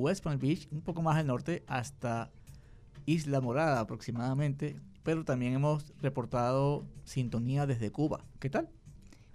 West 0.00 0.24
Palm 0.24 0.38
Beach, 0.38 0.68
un 0.72 0.80
poco 0.80 1.02
más 1.02 1.16
al 1.16 1.26
norte, 1.26 1.62
hasta 1.66 2.30
Isla 3.06 3.40
Morada 3.40 3.80
aproximadamente, 3.80 4.80
pero 5.02 5.24
también 5.24 5.52
hemos 5.52 5.92
reportado 6.00 6.86
sintonía 7.04 7.66
desde 7.66 7.92
Cuba. 7.92 8.24
¿Qué 8.38 8.50
tal? 8.50 8.68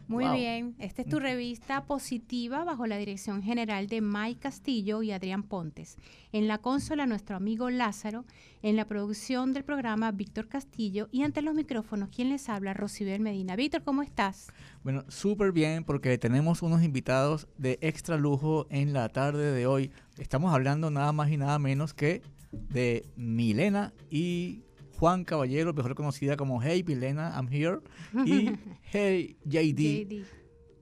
Muy 0.07 0.27
bien, 0.27 0.75
esta 0.77 1.01
es 1.01 1.07
tu 1.07 1.19
revista 1.19 1.85
positiva 1.85 2.63
bajo 2.63 2.85
la 2.85 2.97
dirección 2.97 3.41
general 3.41 3.87
de 3.87 4.01
Mike 4.01 4.39
Castillo 4.39 5.01
y 5.01 5.11
Adrián 5.11 5.43
Pontes. 5.43 5.97
En 6.31 6.47
la 6.47 6.59
consola 6.59 7.07
nuestro 7.07 7.35
amigo 7.35 7.71
Lázaro, 7.71 8.23
en 8.61 8.75
la 8.75 8.85
producción 8.85 9.53
del 9.53 9.63
programa 9.63 10.11
Víctor 10.11 10.47
Castillo 10.47 11.09
y 11.11 11.23
ante 11.23 11.41
los 11.41 11.55
micrófonos 11.55 12.09
quien 12.09 12.29
les 12.29 12.49
habla 12.49 12.75
Rosibel 12.75 13.19
Medina. 13.19 13.55
Víctor, 13.55 13.83
¿cómo 13.83 14.03
estás? 14.03 14.47
Bueno, 14.83 15.03
súper 15.07 15.51
bien 15.51 15.83
porque 15.83 16.17
tenemos 16.19 16.61
unos 16.61 16.83
invitados 16.83 17.47
de 17.57 17.79
extra 17.81 18.17
lujo 18.17 18.67
en 18.69 18.93
la 18.93 19.09
tarde 19.09 19.53
de 19.53 19.65
hoy. 19.65 19.91
Estamos 20.19 20.53
hablando 20.53 20.91
nada 20.91 21.13
más 21.13 21.31
y 21.31 21.37
nada 21.37 21.57
menos 21.57 21.95
que 21.95 22.21
de 22.51 23.05
Milena 23.15 23.93
y 24.09 24.64
Juan 24.99 25.23
Caballero, 25.25 25.73
mejor 25.73 25.95
conocida 25.95 26.37
como 26.37 26.61
Hey 26.61 26.83
Milena, 26.83 27.33
I'm 27.35 27.47
here, 27.51 27.79
y 28.25 28.51
Hey 28.91 29.37
JD, 29.45 30.25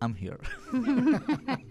I'm 0.02 0.16
here. 0.16 0.38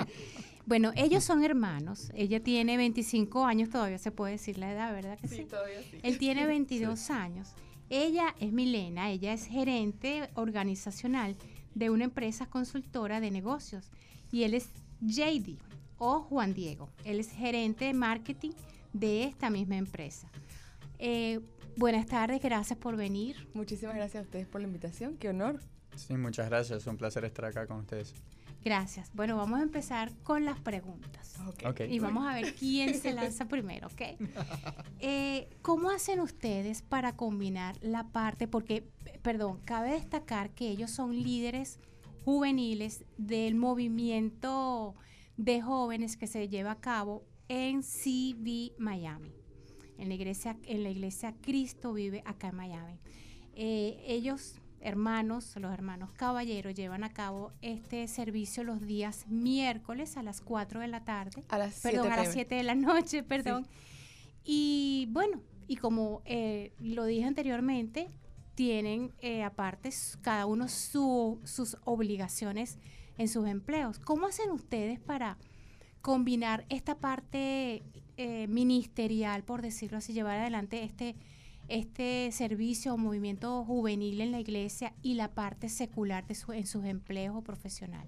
bueno, 0.67 0.93
ellos 0.97 1.23
son 1.25 1.45
hermanos. 1.45 2.11
Ella 2.15 2.43
tiene 2.43 2.77
25 2.77 3.45
años, 3.45 3.71
todavía 3.71 3.99
se 3.99 4.11
puede 4.11 4.33
decir 4.33 4.59
la 4.59 4.73
edad, 4.73 4.93
¿verdad 4.93 5.19
que 5.19 5.29
sí? 5.29 5.45
todavía 5.45 5.81
sí. 5.83 5.99
Él 6.03 6.19
tiene 6.19 6.47
22 6.47 7.11
años. 7.11 7.55
Ella 7.91 8.35
es 8.41 8.53
Milena, 8.53 9.11
ella 9.11 9.35
es 9.35 9.47
gerente 9.47 10.31
organizacional 10.35 11.37
de 11.75 11.91
una 11.91 12.05
empresa 12.05 12.47
consultora 12.47 13.21
de 13.21 13.31
negocios 13.31 13.91
y 14.31 14.45
él 14.45 14.55
es 14.55 14.71
JD 15.01 15.59
o 15.99 16.21
Juan 16.23 16.55
Diego. 16.55 16.89
Él 17.05 17.21
es 17.21 17.31
gerente 17.31 17.85
de 17.85 17.95
marketing 17.95 18.53
de 18.93 19.25
esta 19.25 19.51
misma 19.51 19.77
empresa. 19.77 20.29
Eh, 20.99 21.41
buenas 21.77 22.07
tardes, 22.07 22.41
gracias 22.43 22.79
por 22.79 22.97
venir. 22.97 23.49
Muchísimas 23.55 23.95
gracias 23.95 24.23
a 24.23 24.25
ustedes 24.25 24.47
por 24.47 24.61
la 24.61 24.67
invitación, 24.67 25.17
qué 25.17 25.29
honor. 25.29 25.61
Sí, 25.97 26.17
muchas 26.17 26.49
gracias, 26.49 26.83
es 26.83 26.87
un 26.87 26.97
placer 26.97 27.25
estar 27.25 27.45
acá 27.45 27.67
con 27.67 27.79
ustedes. 27.79 28.15
Gracias. 28.65 29.11
Bueno, 29.13 29.37
vamos 29.37 29.59
a 29.59 29.63
empezar 29.63 30.13
con 30.23 30.45
las 30.45 30.61
preguntas. 30.61 31.37
Y 31.89 31.99
vamos 31.99 32.27
a 32.29 32.35
ver 32.35 32.55
quién 32.55 32.95
se 32.95 33.13
lanza 33.13 33.49
primero, 33.49 33.89
¿ok? 33.89 34.03
Eh, 35.01 35.49
¿Cómo 35.63 35.91
hacen 35.91 36.21
ustedes 36.21 36.83
para 36.83 37.17
combinar 37.17 37.77
la 37.83 38.05
parte, 38.09 38.47
porque, 38.47 38.89
perdón, 39.23 39.61
cabe 39.65 39.91
destacar 39.91 40.51
que 40.51 40.69
ellos 40.69 40.93
son 40.93 41.13
líderes 41.13 41.81
juveniles 42.25 43.05
del 43.19 43.57
movimiento 43.57 44.95
de 45.37 45.61
jóvenes 45.61 46.17
que 46.17 46.29
se 46.29 46.49
lleva 46.49 46.73
a 46.73 46.81
cabo 46.81 47.25
en 47.49 47.83
CB 47.83 48.79
Miami 48.79 49.42
en 49.99 50.09
la 50.09 50.15
iglesia, 50.15 50.57
en 50.65 50.83
la 50.83 50.91
iglesia 50.91 51.35
Cristo 51.41 51.93
vive 51.93 52.23
acá 52.25 52.49
en 52.49 52.57
Miami. 52.57 52.99
Eh, 53.55 54.03
ellos, 54.07 54.57
hermanos, 54.81 55.55
los 55.57 55.73
hermanos 55.73 56.11
caballeros, 56.13 56.75
llevan 56.75 57.05
a 57.05 57.13
cabo 57.13 57.53
este 57.61 58.09
servicio 58.09 58.65
los 58.65 58.81
días 58.81 59.27
miércoles 59.29 60.17
a 60.17 60.23
las 60.23 60.41
4 60.41 60.81
de 60.81 60.89
la 60.89 61.05
tarde. 61.05 61.45
A 61.49 61.59
las 61.59 61.75
7 61.75 61.97
Perdón, 61.97 62.13
a 62.13 62.17
las 62.17 62.33
7 62.33 62.55
de 62.55 62.63
la 62.63 62.75
noche, 62.75 63.23
perdón. 63.23 63.67
Y 64.45 65.09
bueno, 65.11 65.41
y 65.69 65.77
como 65.77 66.23
eh, 66.25 66.73
lo 66.79 67.05
dije 67.05 67.25
anteriormente, 67.25 68.09
tienen 68.55 69.13
eh, 69.21 69.43
aparte 69.43 69.91
cada 70.21 70.47
uno 70.47 70.69
sus 70.69 71.77
obligaciones 71.85 72.79
en 73.19 73.29
sus 73.29 73.47
empleos. 73.47 73.99
¿Cómo 73.99 74.27
hacen 74.27 74.51
ustedes 74.51 75.01
para 75.01 75.39
combinar 76.01 76.67
esta 76.69 76.97
parte 76.97 77.83
eh, 78.17 78.47
ministerial, 78.49 79.43
por 79.43 79.63
decirlo 79.63 79.99
así, 79.99 80.13
llevar 80.13 80.39
adelante 80.39 80.83
este, 80.83 81.15
este 81.69 82.31
servicio 82.33 82.95
o 82.95 82.99
movimiento 82.99 83.65
juvenil 83.65 84.21
en 84.21 84.33
la 84.33 84.41
iglesia 84.41 84.93
y 85.03 85.15
la 85.15 85.29
parte 85.29 85.69
secular 85.69 86.27
de 86.27 86.37
en 86.55 86.67
sus 86.67 86.85
empleos 86.85 87.37
o 87.37 87.43
profesional? 87.43 88.07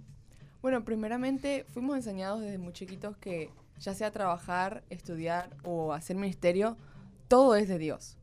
Bueno, 0.62 0.84
primeramente 0.84 1.66
fuimos 1.70 1.97
enseñados 1.97 2.41
desde 2.41 2.59
muy 2.59 2.72
chiquitos 2.72 3.16
que 3.16 3.50
ya 3.78 3.94
sea 3.94 4.10
trabajar, 4.10 4.82
estudiar 4.88 5.50
o 5.62 5.93
hacer 5.93 6.16
ministerio, 6.16 6.76
todo 7.28 7.56
es 7.56 7.69
de 7.69 7.78
Dios. 7.78 8.16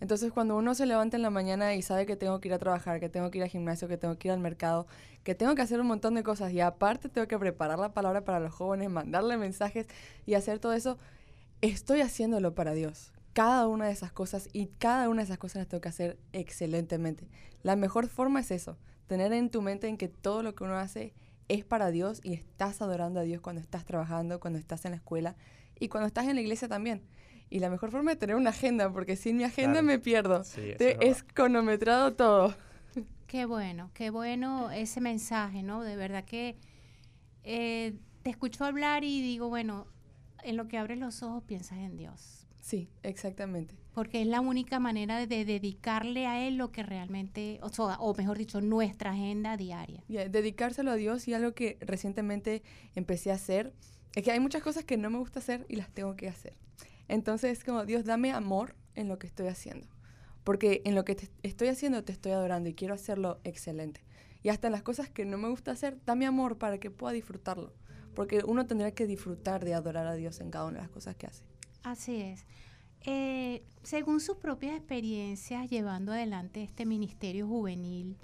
Entonces 0.00 0.32
cuando 0.32 0.56
uno 0.56 0.74
se 0.74 0.84
levanta 0.84 1.16
en 1.16 1.22
la 1.22 1.30
mañana 1.30 1.74
y 1.74 1.82
sabe 1.82 2.04
que 2.04 2.16
tengo 2.16 2.40
que 2.40 2.48
ir 2.48 2.54
a 2.54 2.58
trabajar, 2.58 3.00
que 3.00 3.08
tengo 3.08 3.30
que 3.30 3.38
ir 3.38 3.44
al 3.44 3.50
gimnasio, 3.50 3.88
que 3.88 3.96
tengo 3.96 4.18
que 4.18 4.28
ir 4.28 4.32
al 4.32 4.40
mercado, 4.40 4.86
que 5.24 5.34
tengo 5.34 5.54
que 5.54 5.62
hacer 5.62 5.80
un 5.80 5.86
montón 5.86 6.14
de 6.14 6.22
cosas 6.22 6.52
y 6.52 6.60
aparte 6.60 7.08
tengo 7.08 7.26
que 7.26 7.38
preparar 7.38 7.78
la 7.78 7.94
palabra 7.94 8.24
para 8.24 8.40
los 8.40 8.52
jóvenes, 8.52 8.90
mandarle 8.90 9.36
mensajes 9.36 9.86
y 10.26 10.34
hacer 10.34 10.58
todo 10.58 10.72
eso, 10.72 10.98
estoy 11.60 12.00
haciéndolo 12.00 12.54
para 12.54 12.72
Dios. 12.72 13.12
Cada 13.32 13.66
una 13.68 13.86
de 13.86 13.92
esas 13.92 14.12
cosas 14.12 14.48
y 14.52 14.66
cada 14.78 15.08
una 15.08 15.22
de 15.22 15.24
esas 15.24 15.38
cosas 15.38 15.56
las 15.56 15.68
tengo 15.68 15.80
que 15.80 15.88
hacer 15.88 16.18
excelentemente. 16.32 17.28
La 17.62 17.76
mejor 17.76 18.08
forma 18.08 18.40
es 18.40 18.50
eso, 18.50 18.78
tener 19.06 19.32
en 19.32 19.50
tu 19.50 19.62
mente 19.62 19.88
en 19.88 19.96
que 19.96 20.08
todo 20.08 20.42
lo 20.42 20.54
que 20.54 20.64
uno 20.64 20.76
hace 20.76 21.12
es 21.48 21.64
para 21.64 21.90
Dios 21.90 22.20
y 22.22 22.32
estás 22.32 22.80
adorando 22.82 23.20
a 23.20 23.22
Dios 23.22 23.40
cuando 23.40 23.60
estás 23.60 23.84
trabajando, 23.84 24.40
cuando 24.40 24.58
estás 24.58 24.84
en 24.84 24.92
la 24.92 24.96
escuela 24.96 25.36
y 25.78 25.88
cuando 25.88 26.06
estás 26.06 26.26
en 26.26 26.34
la 26.34 26.40
iglesia 26.40 26.68
también. 26.68 27.02
Y 27.48 27.60
la 27.60 27.70
mejor 27.70 27.90
forma 27.90 28.12
es 28.12 28.18
tener 28.18 28.34
una 28.34 28.50
agenda, 28.50 28.92
porque 28.92 29.16
sin 29.16 29.36
mi 29.36 29.44
agenda 29.44 29.80
me 29.82 29.98
pierdo. 29.98 30.42
es, 30.56 31.22
cronometrado 31.22 32.14
todo. 32.14 32.54
Qué 33.28 33.44
bueno, 33.44 33.90
qué 33.94 34.10
bueno 34.10 34.70
ese 34.70 35.00
mensaje, 35.00 35.62
¿no? 35.62 35.82
De 35.82 35.96
verdad 35.96 36.24
que 36.24 36.56
eh, 37.44 37.94
te 38.22 38.30
escucho 38.30 38.64
hablar 38.64 39.04
y 39.04 39.22
digo, 39.22 39.48
bueno, 39.48 39.86
en 40.46 40.56
lo 40.56 40.68
que 40.68 40.78
abres 40.78 40.98
los 40.98 41.22
ojos 41.22 41.42
piensas 41.44 41.78
en 41.78 41.96
Dios. 41.96 42.46
Sí, 42.62 42.88
exactamente. 43.02 43.76
Porque 43.94 44.22
es 44.22 44.26
la 44.26 44.40
única 44.40 44.80
manera 44.80 45.24
de 45.24 45.44
dedicarle 45.44 46.26
a 46.26 46.46
Él 46.46 46.56
lo 46.56 46.72
que 46.72 46.82
realmente, 46.82 47.60
o, 47.62 47.68
o 47.68 48.14
mejor 48.14 48.38
dicho, 48.38 48.60
nuestra 48.60 49.12
agenda 49.12 49.56
diaria. 49.56 50.02
dedicárselo 50.08 50.90
a 50.90 50.96
Dios 50.96 51.28
y 51.28 51.34
algo 51.34 51.52
que 51.52 51.78
recientemente 51.80 52.62
empecé 52.94 53.30
a 53.30 53.34
hacer, 53.34 53.72
es 54.14 54.24
que 54.24 54.32
hay 54.32 54.40
muchas 54.40 54.62
cosas 54.62 54.84
que 54.84 54.96
no 54.96 55.10
me 55.10 55.18
gusta 55.18 55.38
hacer 55.38 55.64
y 55.68 55.76
las 55.76 55.90
tengo 55.90 56.16
que 56.16 56.28
hacer. 56.28 56.56
Entonces 57.08 57.58
es 57.58 57.64
como, 57.64 57.84
Dios, 57.84 58.04
dame 58.04 58.32
amor 58.32 58.74
en 58.94 59.08
lo 59.08 59.18
que 59.18 59.26
estoy 59.26 59.46
haciendo. 59.46 59.86
Porque 60.42 60.82
en 60.84 60.94
lo 60.94 61.04
que 61.04 61.16
estoy 61.42 61.68
haciendo 61.68 62.02
te 62.02 62.12
estoy 62.12 62.32
adorando 62.32 62.68
y 62.68 62.74
quiero 62.74 62.94
hacerlo 62.94 63.40
excelente. 63.44 64.02
Y 64.42 64.48
hasta 64.48 64.68
en 64.68 64.72
las 64.72 64.82
cosas 64.82 65.08
que 65.08 65.24
no 65.24 65.38
me 65.38 65.48
gusta 65.48 65.72
hacer, 65.72 65.98
dame 66.04 66.26
amor 66.26 66.58
para 66.58 66.78
que 66.78 66.90
pueda 66.90 67.12
disfrutarlo 67.12 67.72
porque 68.16 68.42
uno 68.44 68.66
tendrá 68.66 68.90
que 68.90 69.06
disfrutar 69.06 69.64
de 69.64 69.74
adorar 69.74 70.06
a 70.06 70.14
Dios 70.14 70.40
en 70.40 70.50
cada 70.50 70.64
una 70.64 70.78
de 70.78 70.82
las 70.82 70.90
cosas 70.90 71.14
que 71.14 71.26
hace. 71.26 71.44
Así 71.84 72.16
es. 72.16 72.44
Eh, 73.02 73.62
según 73.84 74.18
sus 74.18 74.38
propias 74.38 74.74
experiencias 74.74 75.70
llevando 75.70 76.10
adelante 76.10 76.64
este 76.64 76.86
ministerio 76.86 77.46
juvenil 77.46 78.16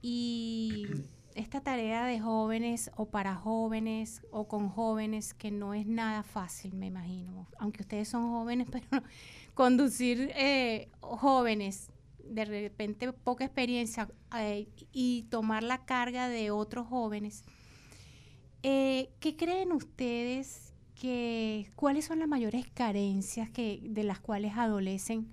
y 0.00 0.86
esta 1.34 1.60
tarea 1.60 2.06
de 2.06 2.20
jóvenes 2.20 2.90
o 2.96 3.06
para 3.06 3.34
jóvenes 3.34 4.22
o 4.30 4.48
con 4.48 4.68
jóvenes 4.70 5.34
que 5.34 5.50
no 5.50 5.74
es 5.74 5.86
nada 5.86 6.22
fácil, 6.22 6.74
me 6.74 6.86
imagino, 6.86 7.48
aunque 7.58 7.82
ustedes 7.82 8.08
son 8.08 8.30
jóvenes, 8.30 8.68
pero 8.72 9.04
conducir 9.52 10.30
eh, 10.34 10.88
jóvenes 11.00 11.90
de 12.24 12.44
repente 12.44 13.12
poca 13.12 13.44
experiencia 13.44 14.08
eh, 14.38 14.68
y 14.92 15.24
tomar 15.24 15.64
la 15.64 15.84
carga 15.84 16.28
de 16.28 16.52
otros 16.52 16.86
jóvenes 16.86 17.44
eh, 18.62 19.10
¿Qué 19.20 19.36
creen 19.36 19.72
ustedes 19.72 20.72
que 20.94 21.68
cuáles 21.74 22.04
son 22.04 22.20
las 22.20 22.28
mayores 22.28 22.64
carencias 22.72 23.50
que 23.50 23.80
de 23.82 24.04
las 24.04 24.20
cuales 24.20 24.52
adolecen 24.56 25.28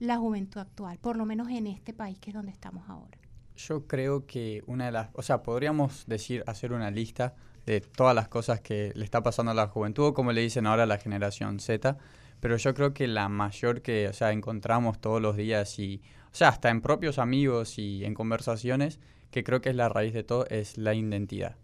la 0.00 0.16
juventud 0.16 0.60
actual, 0.60 0.98
por 0.98 1.16
lo 1.16 1.24
menos 1.24 1.48
en 1.48 1.68
este 1.68 1.92
país 1.92 2.18
que 2.18 2.30
es 2.30 2.34
donde 2.34 2.50
estamos 2.50 2.88
ahora? 2.88 3.18
Yo 3.54 3.86
creo 3.86 4.26
que 4.26 4.64
una 4.66 4.86
de 4.86 4.92
las, 4.92 5.10
o 5.12 5.22
sea, 5.22 5.42
podríamos 5.42 6.06
decir 6.06 6.42
hacer 6.48 6.72
una 6.72 6.90
lista 6.90 7.36
de 7.66 7.80
todas 7.80 8.16
las 8.16 8.26
cosas 8.26 8.60
que 8.60 8.90
le 8.96 9.04
está 9.04 9.22
pasando 9.22 9.52
a 9.52 9.54
la 9.54 9.68
juventud, 9.68 10.06
o 10.06 10.14
como 10.14 10.32
le 10.32 10.40
dicen 10.40 10.66
ahora 10.66 10.82
a 10.82 10.86
la 10.86 10.98
generación 10.98 11.60
Z, 11.60 11.96
pero 12.40 12.56
yo 12.56 12.74
creo 12.74 12.92
que 12.92 13.06
la 13.06 13.28
mayor 13.28 13.82
que, 13.82 14.08
o 14.08 14.12
sea, 14.12 14.32
encontramos 14.32 15.00
todos 15.00 15.22
los 15.22 15.36
días 15.36 15.78
y, 15.78 16.02
o 16.32 16.34
sea, 16.34 16.48
hasta 16.48 16.70
en 16.70 16.80
propios 16.80 17.20
amigos 17.20 17.78
y 17.78 18.04
en 18.04 18.14
conversaciones, 18.14 18.98
que 19.30 19.44
creo 19.44 19.60
que 19.60 19.70
es 19.70 19.76
la 19.76 19.88
raíz 19.88 20.12
de 20.14 20.24
todo, 20.24 20.46
es 20.46 20.78
la 20.78 20.94
identidad 20.94 21.61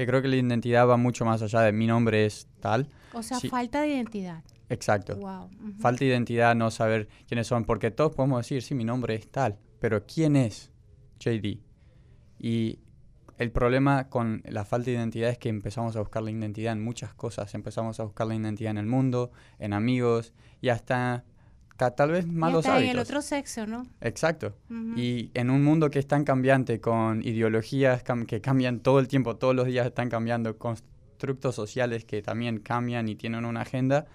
que 0.00 0.06
creo 0.06 0.22
que 0.22 0.28
la 0.28 0.36
identidad 0.36 0.88
va 0.88 0.96
mucho 0.96 1.26
más 1.26 1.42
allá 1.42 1.60
de 1.60 1.72
mi 1.72 1.86
nombre 1.86 2.24
es 2.24 2.48
tal. 2.60 2.88
O 3.12 3.22
sea, 3.22 3.38
falta 3.38 3.82
de 3.82 3.88
identidad. 3.88 4.42
Exacto. 4.70 5.18
Falta 5.78 5.98
de 5.98 6.06
identidad, 6.06 6.54
no 6.54 6.70
saber 6.70 7.06
quiénes 7.28 7.46
son, 7.46 7.66
porque 7.66 7.90
todos 7.90 8.14
podemos 8.14 8.38
decir, 8.38 8.62
sí, 8.62 8.74
mi 8.74 8.84
nombre 8.84 9.14
es 9.14 9.30
tal, 9.30 9.58
pero 9.78 10.06
¿quién 10.06 10.36
es 10.36 10.70
JD? 11.18 11.58
Y 12.38 12.78
el 13.36 13.52
problema 13.52 14.08
con 14.08 14.42
la 14.48 14.64
falta 14.64 14.86
de 14.86 14.96
identidad 14.96 15.28
es 15.28 15.36
que 15.36 15.50
empezamos 15.50 15.96
a 15.96 15.98
buscar 16.00 16.22
la 16.22 16.30
identidad 16.30 16.72
en 16.72 16.82
muchas 16.82 17.12
cosas. 17.12 17.54
Empezamos 17.54 18.00
a 18.00 18.04
buscar 18.04 18.26
la 18.26 18.36
identidad 18.36 18.70
en 18.70 18.78
el 18.78 18.86
mundo, 18.86 19.32
en 19.58 19.74
amigos 19.74 20.32
y 20.62 20.70
hasta 20.70 21.24
tal 21.88 22.10
vez 22.10 22.26
malos 22.26 22.66
y 22.66 22.88
el 22.88 22.98
otro 22.98 23.22
sexo, 23.22 23.66
¿no? 23.66 23.86
Exacto. 24.02 24.54
Y 24.96 25.30
en 25.32 25.48
un 25.48 25.64
mundo 25.64 25.90
que 25.90 25.98
es 25.98 26.06
tan 26.06 26.24
cambiante, 26.24 26.80
con 26.80 27.22
ideologías 27.22 28.04
que 28.26 28.40
cambian 28.42 28.80
todo 28.80 29.00
el 29.00 29.08
tiempo, 29.08 29.36
todos 29.36 29.54
los 29.54 29.66
días 29.66 29.86
están 29.86 30.10
cambiando 30.10 30.58
constructos 30.58 31.54
sociales 31.54 32.04
que 32.04 32.20
también 32.20 32.58
cambian 32.58 33.08
y 33.08 33.16
tienen 33.16 33.46
una 33.46 33.62
agenda, 33.62 34.06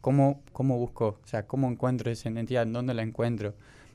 ¿cómo, 0.00 0.42
cómo 0.52 0.78
busco? 0.78 1.20
O 1.22 1.26
sea, 1.26 1.46
¿cómo 1.46 1.68
encuentro 1.70 2.10
esa 2.10 2.30
identidad? 2.30 2.66
¿Dónde 2.66 2.94
la 2.94 3.02
encuentro? 3.02 3.54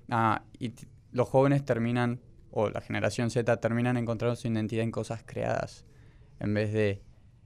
Ah, 0.09 0.43
y 0.59 0.73
los 1.11 1.27
jóvenes 1.27 1.65
terminan, 1.65 2.19
o 2.51 2.69
la 2.69 2.81
generación 2.81 3.31
Z 3.31 3.57
terminan 3.57 3.97
encontrando 3.97 4.35
su 4.35 4.47
identidad 4.47 4.83
en 4.83 4.91
cosas 4.91 5.23
creadas, 5.25 5.85
en 6.39 6.53
vez 6.53 6.71
de 6.71 7.01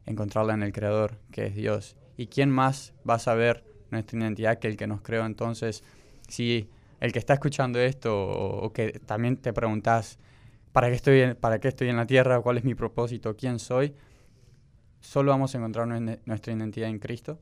encontrarla 0.05 0.53
en 0.53 0.63
el 0.63 0.73
Creador, 0.73 1.19
que 1.31 1.45
es 1.45 1.55
Dios. 1.55 1.95
¿Y 2.17 2.27
quién 2.27 2.49
más 2.49 2.93
va 3.09 3.15
a 3.15 3.19
saber 3.19 3.70
nuestra 3.91 4.19
identidad 4.19 4.59
que 4.59 4.67
el 4.67 4.77
que 4.77 4.87
nos 4.87 5.01
creó? 5.01 5.25
Entonces, 5.25 5.83
si 6.27 6.69
el 6.99 7.11
que 7.11 7.19
está 7.19 7.33
escuchando 7.33 7.79
esto, 7.79 8.15
o, 8.15 8.71
que 8.71 8.99
también 9.05 9.37
te 9.37 9.53
preguntas, 9.53 10.17
¿para 10.71 10.89
qué, 10.89 10.95
estoy 10.95 11.33
¿para 11.33 11.59
qué 11.59 11.67
estoy 11.67 11.89
en 11.89 11.97
la 11.97 12.05
tierra? 12.05 12.39
¿Cuál 12.41 12.57
es 12.57 12.63
mi 12.63 12.75
propósito? 12.75 13.35
¿Quién 13.35 13.59
soy? 13.59 13.93
Solo 14.99 15.31
vamos 15.31 15.53
a 15.53 15.57
encontrar 15.57 15.87
nuestra 15.87 16.53
identidad 16.53 16.89
en 16.89 16.99
Cristo, 16.99 17.39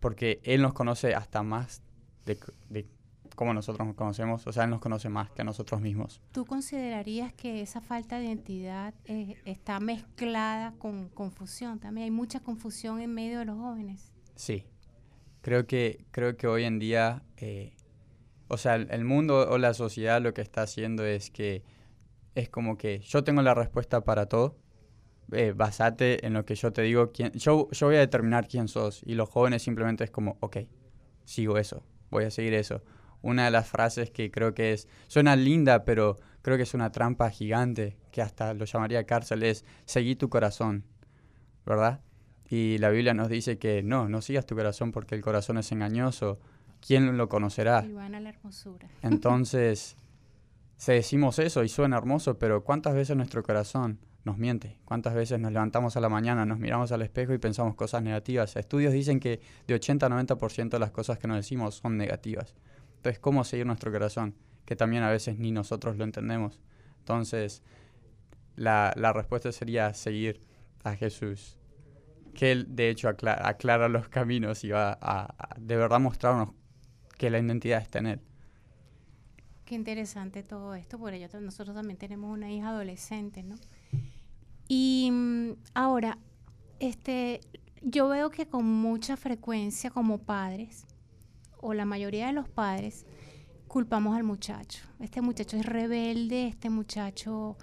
porque 0.00 0.40
Él 0.44 0.62
nos 0.62 0.72
conoce 0.72 1.14
hasta 1.14 1.42
más 1.42 1.82
de, 2.24 2.38
de 2.70 2.86
como 3.34 3.52
nosotros 3.52 3.86
nos 3.86 3.96
conocemos, 3.96 4.46
o 4.46 4.52
sea, 4.52 4.64
Él 4.64 4.70
nos 4.70 4.80
conoce 4.80 5.08
más 5.08 5.30
que 5.30 5.42
a 5.42 5.44
nosotros 5.44 5.80
mismos. 5.80 6.20
¿Tú 6.32 6.44
considerarías 6.46 7.32
que 7.32 7.62
esa 7.62 7.80
falta 7.80 8.18
de 8.18 8.26
identidad 8.26 8.94
eh, 9.04 9.36
está 9.44 9.80
mezclada 9.80 10.72
con 10.78 11.08
confusión? 11.08 11.78
También 11.78 12.04
hay 12.04 12.10
mucha 12.10 12.40
confusión 12.40 13.00
en 13.00 13.12
medio 13.12 13.40
de 13.40 13.46
los 13.46 13.58
jóvenes. 13.58 14.12
Sí, 14.36 14.64
creo 15.44 15.66
que, 15.66 16.06
creo 16.10 16.38
que 16.38 16.46
hoy 16.46 16.64
en 16.64 16.78
día, 16.78 17.22
eh, 17.36 17.74
o 18.48 18.56
sea, 18.56 18.76
el, 18.76 19.04
mundo 19.04 19.46
o 19.50 19.58
la 19.58 19.74
sociedad 19.74 20.22
lo 20.22 20.32
que 20.32 20.40
está 20.40 20.62
haciendo 20.62 21.04
es 21.04 21.30
que 21.30 21.62
es 22.34 22.48
como 22.48 22.78
que 22.78 23.00
yo 23.00 23.24
tengo 23.24 23.42
la 23.42 23.52
respuesta 23.52 24.04
para 24.04 24.24
todo, 24.24 24.56
eh, 25.32 25.52
basate 25.54 26.26
en 26.26 26.32
lo 26.32 26.46
que 26.46 26.54
yo 26.54 26.72
te 26.72 26.80
digo, 26.80 27.12
quién, 27.12 27.30
yo, 27.32 27.68
yo 27.72 27.86
voy 27.88 27.96
a 27.96 28.00
determinar 28.00 28.48
quién 28.48 28.68
sos. 28.68 29.02
Y 29.04 29.16
los 29.16 29.28
jóvenes 29.28 29.62
simplemente 29.62 30.02
es 30.02 30.10
como, 30.10 30.38
ok, 30.40 30.56
sigo 31.24 31.58
eso, 31.58 31.84
voy 32.08 32.24
a 32.24 32.30
seguir 32.30 32.54
eso. 32.54 32.82
Una 33.20 33.44
de 33.44 33.50
las 33.50 33.68
frases 33.68 34.10
que 34.10 34.30
creo 34.30 34.54
que 34.54 34.72
es, 34.72 34.88
suena 35.08 35.36
linda, 35.36 35.84
pero 35.84 36.16
creo 36.40 36.56
que 36.56 36.62
es 36.62 36.72
una 36.72 36.90
trampa 36.90 37.28
gigante, 37.28 37.98
que 38.12 38.22
hasta 38.22 38.54
lo 38.54 38.64
llamaría 38.64 39.04
cárcel, 39.04 39.42
es 39.42 39.66
seguí 39.84 40.16
tu 40.16 40.30
corazón, 40.30 40.86
¿verdad? 41.66 42.00
Y 42.48 42.78
la 42.78 42.90
Biblia 42.90 43.14
nos 43.14 43.28
dice 43.28 43.58
que 43.58 43.82
no, 43.82 44.08
no 44.08 44.20
sigas 44.20 44.46
tu 44.46 44.54
corazón 44.54 44.92
porque 44.92 45.14
el 45.14 45.22
corazón 45.22 45.58
es 45.58 45.70
engañoso. 45.72 46.38
¿Quién 46.86 47.16
lo 47.16 47.28
conocerá? 47.28 47.82
la 47.82 48.28
hermosura. 48.28 48.88
Entonces, 49.02 49.96
se 50.76 50.92
decimos 50.92 51.38
eso 51.38 51.64
y 51.64 51.68
suena 51.68 51.96
hermoso, 51.96 52.38
pero 52.38 52.62
¿cuántas 52.62 52.94
veces 52.94 53.16
nuestro 53.16 53.42
corazón 53.42 53.98
nos 54.24 54.38
miente? 54.38 54.78
¿Cuántas 54.84 55.14
veces 55.14 55.40
nos 55.40 55.52
levantamos 55.52 55.96
a 55.96 56.00
la 56.00 56.08
mañana, 56.08 56.44
nos 56.44 56.58
miramos 56.58 56.92
al 56.92 57.02
espejo 57.02 57.32
y 57.32 57.38
pensamos 57.38 57.74
cosas 57.74 58.02
negativas? 58.02 58.56
Estudios 58.56 58.92
dicen 58.92 59.20
que 59.20 59.40
de 59.66 59.74
80 59.74 60.06
a 60.06 60.10
90% 60.10 60.68
de 60.70 60.78
las 60.78 60.90
cosas 60.90 61.18
que 61.18 61.28
nos 61.28 61.36
decimos 61.36 61.76
son 61.76 61.96
negativas. 61.96 62.54
Entonces, 62.96 63.18
¿cómo 63.18 63.44
seguir 63.44 63.66
nuestro 63.66 63.92
corazón? 63.92 64.34
Que 64.64 64.76
también 64.76 65.02
a 65.02 65.10
veces 65.10 65.38
ni 65.38 65.52
nosotros 65.52 65.96
lo 65.96 66.04
entendemos. 66.04 66.60
Entonces, 66.98 67.62
la, 68.56 68.92
respuesta 69.14 69.52
sería 69.52 69.92
seguir 69.94 70.40
a 70.82 70.94
Jesús. 70.94 71.56
Que 72.34 72.52
Él, 72.52 72.66
de 72.68 72.90
hecho, 72.90 73.08
aclara, 73.08 73.88
los 73.88 74.08
caminos 74.08 74.64
y 74.64 74.70
va 74.70 74.98
a, 75.00 75.56
de 75.58 75.76
verdad 75.76 76.00
mostrarnos 76.00 76.50
que 77.16 77.30
la 77.30 77.38
identidad 77.38 77.80
está 77.80 78.00
en 78.00 78.06
Él. 78.06 78.20
Qué 79.64 79.74
interesante 79.74 80.42
todo 80.42 80.74
esto, 80.74 80.98
por 80.98 81.14
ello 81.14 81.28
nosotros 81.40 81.74
también 81.74 81.96
tenemos 81.96 82.30
una 82.30 82.52
hija 82.52 82.68
adolescente, 82.68 83.42
¿no? 83.42 83.56
Y 84.68 85.08
mm, 85.10 85.52
ahora, 85.74 86.18
este, 86.80 87.40
yo 87.80 88.08
veo 88.08 88.30
que 88.30 88.46
con 88.46 88.66
mucha 88.66 89.16
frecuencia 89.16 89.90
como 89.90 90.18
padres, 90.18 90.86
o 91.60 91.72
la 91.72 91.86
mayoría 91.86 92.26
de 92.26 92.32
los 92.32 92.48
padres 92.48 93.06
culpamos 93.68 94.16
al 94.16 94.22
muchacho. 94.22 94.84
Este 95.00 95.20
muchacho 95.20 95.56
es 95.56 95.66
rebelde, 95.66 96.46
este 96.46 96.70
muchacho 96.70 97.56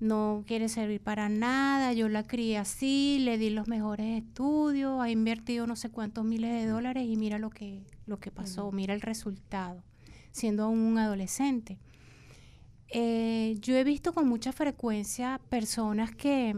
no 0.00 0.44
quiere 0.46 0.68
servir 0.68 1.00
para 1.00 1.28
nada, 1.28 1.92
yo 1.92 2.08
la 2.08 2.22
crié 2.22 2.58
así, 2.58 3.18
le 3.20 3.38
di 3.38 3.50
los 3.50 3.68
mejores 3.68 4.22
estudios, 4.22 5.00
ha 5.00 5.10
invertido 5.10 5.66
no 5.66 5.76
sé 5.76 5.90
cuántos 5.90 6.24
miles 6.24 6.52
de 6.52 6.66
dólares 6.66 7.06
y 7.08 7.16
mira 7.16 7.38
lo 7.38 7.50
que, 7.50 7.82
lo 8.06 8.18
que 8.18 8.30
pasó, 8.30 8.70
mira 8.72 8.94
el 8.94 9.00
resultado, 9.00 9.82
siendo 10.32 10.64
aún 10.64 10.80
un 10.80 10.98
adolescente. 10.98 11.78
Eh, 12.88 13.56
yo 13.60 13.74
he 13.76 13.84
visto 13.84 14.12
con 14.12 14.28
mucha 14.28 14.52
frecuencia 14.52 15.40
personas 15.48 16.14
que, 16.14 16.54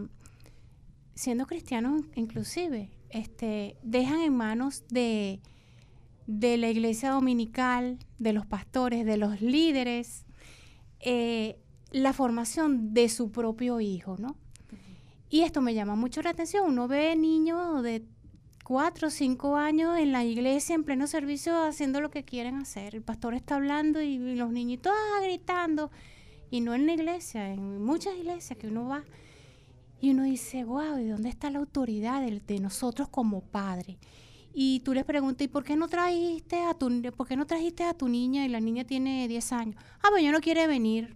siendo 1.15 1.45
cristianos 1.47 2.03
inclusive, 2.15 2.91
este, 3.09 3.77
dejan 3.83 4.21
en 4.21 4.35
manos 4.35 4.83
de 4.89 5.41
de 6.29 6.57
la 6.57 6.69
iglesia 6.69 7.09
dominical, 7.09 7.97
de 8.19 8.33
los 8.33 8.45
pastores, 8.45 9.03
de 9.03 9.17
los 9.17 9.41
líderes, 9.41 10.25
eh, 10.99 11.57
la 11.91 12.13
formación 12.13 12.93
de 12.93 13.09
su 13.09 13.31
propio 13.31 13.79
hijo, 13.79 14.17
¿no? 14.17 14.35
Y 15.29 15.41
esto 15.41 15.61
me 15.61 15.73
llama 15.73 15.95
mucho 15.95 16.21
la 16.21 16.31
atención. 16.31 16.67
Uno 16.67 16.87
ve 16.87 17.15
niños 17.15 17.83
de 17.83 18.03
cuatro 18.63 19.07
o 19.07 19.11
cinco 19.11 19.55
años 19.55 19.97
en 19.97 20.11
la 20.11 20.23
iglesia 20.23 20.75
en 20.75 20.83
pleno 20.83 21.07
servicio 21.07 21.63
haciendo 21.63 22.01
lo 22.01 22.09
que 22.09 22.23
quieren 22.23 22.55
hacer. 22.55 22.95
El 22.95 23.01
pastor 23.01 23.33
está 23.35 23.55
hablando 23.55 24.01
y, 24.01 24.17
los 24.35 24.51
niñitos 24.51 24.93
ah, 24.93 25.21
gritando. 25.23 25.91
Y 26.51 26.61
no 26.61 26.73
en 26.73 26.87
la 26.87 26.93
iglesia, 26.93 27.53
en 27.53 27.83
muchas 27.83 28.15
iglesias 28.15 28.57
que 28.57 28.67
uno 28.67 28.87
va. 28.87 29.03
Y 30.01 30.11
uno 30.11 30.23
dice, 30.23 30.63
wow, 30.63 30.97
¿y 30.97 31.07
dónde 31.07 31.29
está 31.29 31.51
la 31.51 31.59
autoridad 31.59 32.21
de, 32.21 32.39
de 32.39 32.59
nosotros 32.59 33.09
como 33.09 33.41
padres? 33.41 33.97
y 34.53 34.79
tú 34.81 34.93
les 34.93 35.05
preguntas, 35.05 35.45
¿y 35.45 35.47
por 35.47 35.63
qué 35.63 35.75
no 35.75 35.87
trajiste 35.87 36.61
a 36.63 36.73
tu, 36.73 36.89
por 37.15 37.27
qué 37.27 37.35
no 37.35 37.45
trajiste 37.45 37.83
a 37.83 37.93
tu 37.93 38.07
niña? 38.07 38.45
Y 38.45 38.49
la 38.49 38.59
niña 38.59 38.83
tiene 38.83 39.27
10 39.27 39.53
años. 39.53 39.75
Ah, 40.01 40.07
pues 40.09 40.21
ella 40.21 40.31
no 40.31 40.41
quiere 40.41 40.67
venir. 40.67 41.15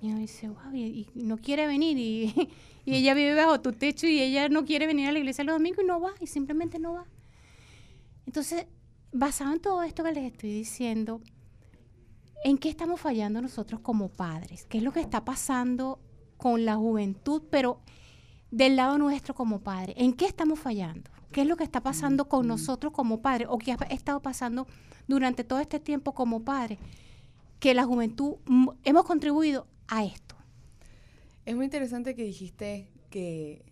Y 0.00 0.08
uno 0.08 0.18
dice, 0.18 0.48
wow, 0.48 0.74
y, 0.74 1.08
no 1.14 1.38
quiere 1.38 1.66
venir. 1.66 1.98
Y, 1.98 2.50
y, 2.84 2.94
ella 2.94 3.14
vive 3.14 3.34
bajo 3.34 3.60
tu 3.60 3.72
techo 3.72 4.06
y 4.06 4.20
ella 4.20 4.48
no 4.48 4.64
quiere 4.64 4.86
venir 4.86 5.08
a 5.08 5.12
la 5.12 5.18
iglesia 5.18 5.44
los 5.44 5.56
domingos 5.56 5.84
y 5.84 5.86
no 5.86 6.00
va, 6.00 6.12
y 6.20 6.26
simplemente 6.26 6.78
no 6.78 6.94
va. 6.94 7.06
Entonces, 8.26 8.66
basado 9.12 9.52
en 9.52 9.60
todo 9.60 9.82
esto 9.82 10.04
que 10.04 10.12
les 10.12 10.24
estoy 10.24 10.50
diciendo, 10.50 11.20
¿en 12.44 12.58
qué 12.58 12.68
estamos 12.68 13.00
fallando 13.00 13.40
nosotros 13.40 13.80
como 13.80 14.08
padres? 14.08 14.66
¿Qué 14.66 14.78
es 14.78 14.84
lo 14.84 14.92
que 14.92 15.00
está 15.00 15.24
pasando 15.24 16.00
con 16.36 16.64
la 16.64 16.76
juventud, 16.76 17.42
pero 17.50 17.80
del 18.50 18.76
lado 18.76 18.98
nuestro 18.98 19.34
como 19.34 19.60
padres? 19.60 19.96
¿En 19.98 20.12
qué 20.12 20.26
estamos 20.26 20.58
fallando? 20.58 21.10
¿Qué 21.32 21.42
es 21.42 21.46
lo 21.46 21.56
que 21.56 21.64
está 21.64 21.82
pasando 21.82 22.28
con 22.28 22.46
nosotros 22.46 22.92
como 22.92 23.20
padres 23.20 23.48
o 23.50 23.58
qué 23.58 23.72
ha 23.72 23.76
estado 23.90 24.20
pasando 24.20 24.66
durante 25.06 25.44
todo 25.44 25.60
este 25.60 25.80
tiempo 25.80 26.14
como 26.14 26.44
padres? 26.44 26.78
Que 27.58 27.74
la 27.74 27.84
juventud 27.84 28.36
hemos 28.84 29.04
contribuido 29.04 29.66
a 29.88 30.04
esto. 30.04 30.36
Es 31.44 31.54
muy 31.54 31.64
interesante 31.64 32.14
que 32.14 32.24
dijiste 32.24 32.88
que 33.10 33.64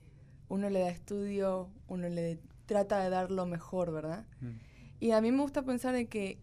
uno 0.49 0.71
le 0.71 0.81
da 0.81 0.91
estudio, 0.91 1.69
uno 1.89 2.09
le 2.09 2.39
trata 2.67 3.03
de 3.03 3.11
dar 3.11 3.31
lo 3.31 3.47
mejor, 3.47 3.93
¿verdad? 3.93 4.25
Y 5.01 5.11
a 5.11 5.21
mí 5.21 5.33
me 5.33 5.43
gusta 5.43 5.63
pensar 5.63 5.95
en 5.97 6.07
que 6.07 6.39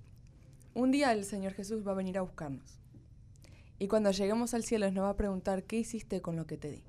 un 0.74 0.92
día 0.92 1.12
el 1.12 1.25
Señor 1.25 1.54
Jesús 1.54 1.86
va 1.88 1.92
a 1.92 1.96
venir 1.96 2.18
a 2.18 2.22
buscarnos. 2.22 2.80
Y 3.80 3.88
cuando 3.88 4.12
lleguemos 4.12 4.54
al 4.54 4.63
cielo 4.63 4.92
nos 4.92 5.06
va 5.06 5.10
a 5.10 5.18
preguntar, 5.18 5.63
¿qué 5.63 5.78
hiciste 5.78 6.22
con 6.22 6.36
lo 6.36 6.46
que 6.46 6.58
te 6.58 6.70
di? 6.70 6.84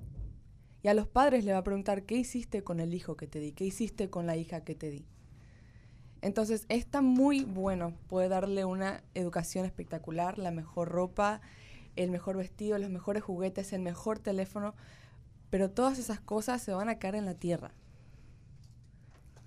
Y 0.83 0.89
a 0.89 0.93
los 0.93 1.07
padres 1.07 1.45
le 1.45 1.53
va 1.53 1.59
a 1.59 1.63
preguntar, 1.63 2.03
¿qué 2.03 2.15
hiciste 2.15 2.63
con 2.63 2.79
el 2.79 2.93
hijo 2.93 3.15
que 3.15 3.25
te 3.25 3.39
di? 3.39 3.53
¿Qué 3.53 3.65
hiciste 3.65 4.09
con 4.09 4.27
la 4.27 4.35
hija 4.35 4.63
que 4.63 4.75
te 4.75 4.91
di? 4.91 5.05
Entonces, 6.21 6.65
está 6.69 7.01
muy 7.01 7.43
bueno 7.43 7.93
poder 8.07 8.29
darle 8.29 8.63
una 8.63 9.03
educación 9.13 9.65
espectacular, 9.65 10.37
la 10.37 10.51
mejor 10.51 10.89
ropa, 10.89 11.41
el 11.95 12.11
mejor 12.11 12.37
vestido, 12.37 12.77
los 12.77 12.89
mejores 12.89 13.23
juguetes, 13.23 13.73
el 13.73 13.81
mejor 13.81 14.19
teléfono, 14.19 14.75
pero 15.49 15.69
todas 15.69 15.99
esas 15.99 16.19
cosas 16.19 16.61
se 16.61 16.73
van 16.73 16.89
a 16.89 16.99
caer 16.99 17.15
en 17.15 17.25
la 17.25 17.35
tierra. 17.35 17.71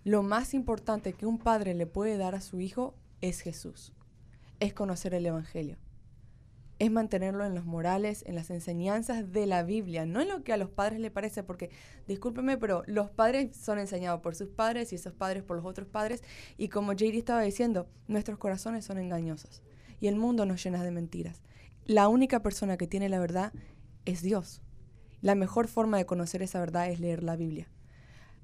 Lo 0.05 0.23
más 0.23 0.55
importante 0.55 1.13
que 1.13 1.27
un 1.27 1.39
padre 1.39 1.75
le 1.75 1.87
puede 1.87 2.17
dar 2.17 2.35
a 2.35 2.41
su 2.41 2.61
hijo 2.61 2.95
es 3.21 3.41
Jesús, 3.41 3.93
es 4.61 4.73
conocer 4.73 5.15
el 5.15 5.27
Evangelio 5.27 5.79
es 6.79 6.91
mantenerlo 6.91 7.45
en 7.45 7.55
los 7.55 7.65
morales, 7.65 8.23
en 8.27 8.35
las 8.35 8.51
enseñanzas 8.51 9.33
de 9.33 9.47
la 9.47 9.63
Biblia, 9.63 10.05
no 10.05 10.21
en 10.21 10.29
lo 10.29 10.43
que 10.43 10.53
a 10.53 10.57
los 10.57 10.69
padres 10.69 11.01
les 11.01 11.11
parece, 11.11 11.43
porque 11.43 11.71
discúlpeme, 12.07 12.59
pero 12.59 12.83
los 12.87 13.11
padres 13.11 13.57
son 13.57 13.79
enseñados 13.79 14.21
por 14.21 14.35
sus 14.35 14.49
padres 14.49 14.93
y 14.93 14.97
esos 14.97 15.15
padres 15.15 15.43
por 15.43 15.57
los 15.57 15.65
otros 15.65 15.89
padres, 15.89 16.23
y 16.59 16.69
como 16.69 16.93
JD 16.93 17.17
estaba 17.17 17.41
diciendo, 17.41 17.89
nuestros 18.09 18.39
corazones 18.39 18.85
son 18.85 18.99
engañosos 18.99 19.63
y 20.01 20.09
el 20.09 20.17
mundo 20.17 20.45
nos 20.45 20.63
llena 20.63 20.85
de 20.85 20.91
mentiras. 20.91 21.43
La 21.87 22.09
única 22.09 22.43
persona 22.43 22.77
que 22.77 22.87
tiene 22.87 23.09
la 23.09 23.21
verdad 23.21 23.53
es 24.05 24.23
Dios. 24.23 24.61
La 25.21 25.35
mejor 25.35 25.69
forma 25.69 25.99
de 25.99 26.07
conocer 26.07 26.43
esa 26.43 26.61
verdad 26.61 26.91
es 26.91 27.01
leer 27.01 27.23
la 27.23 27.37
Biblia. 27.37 27.69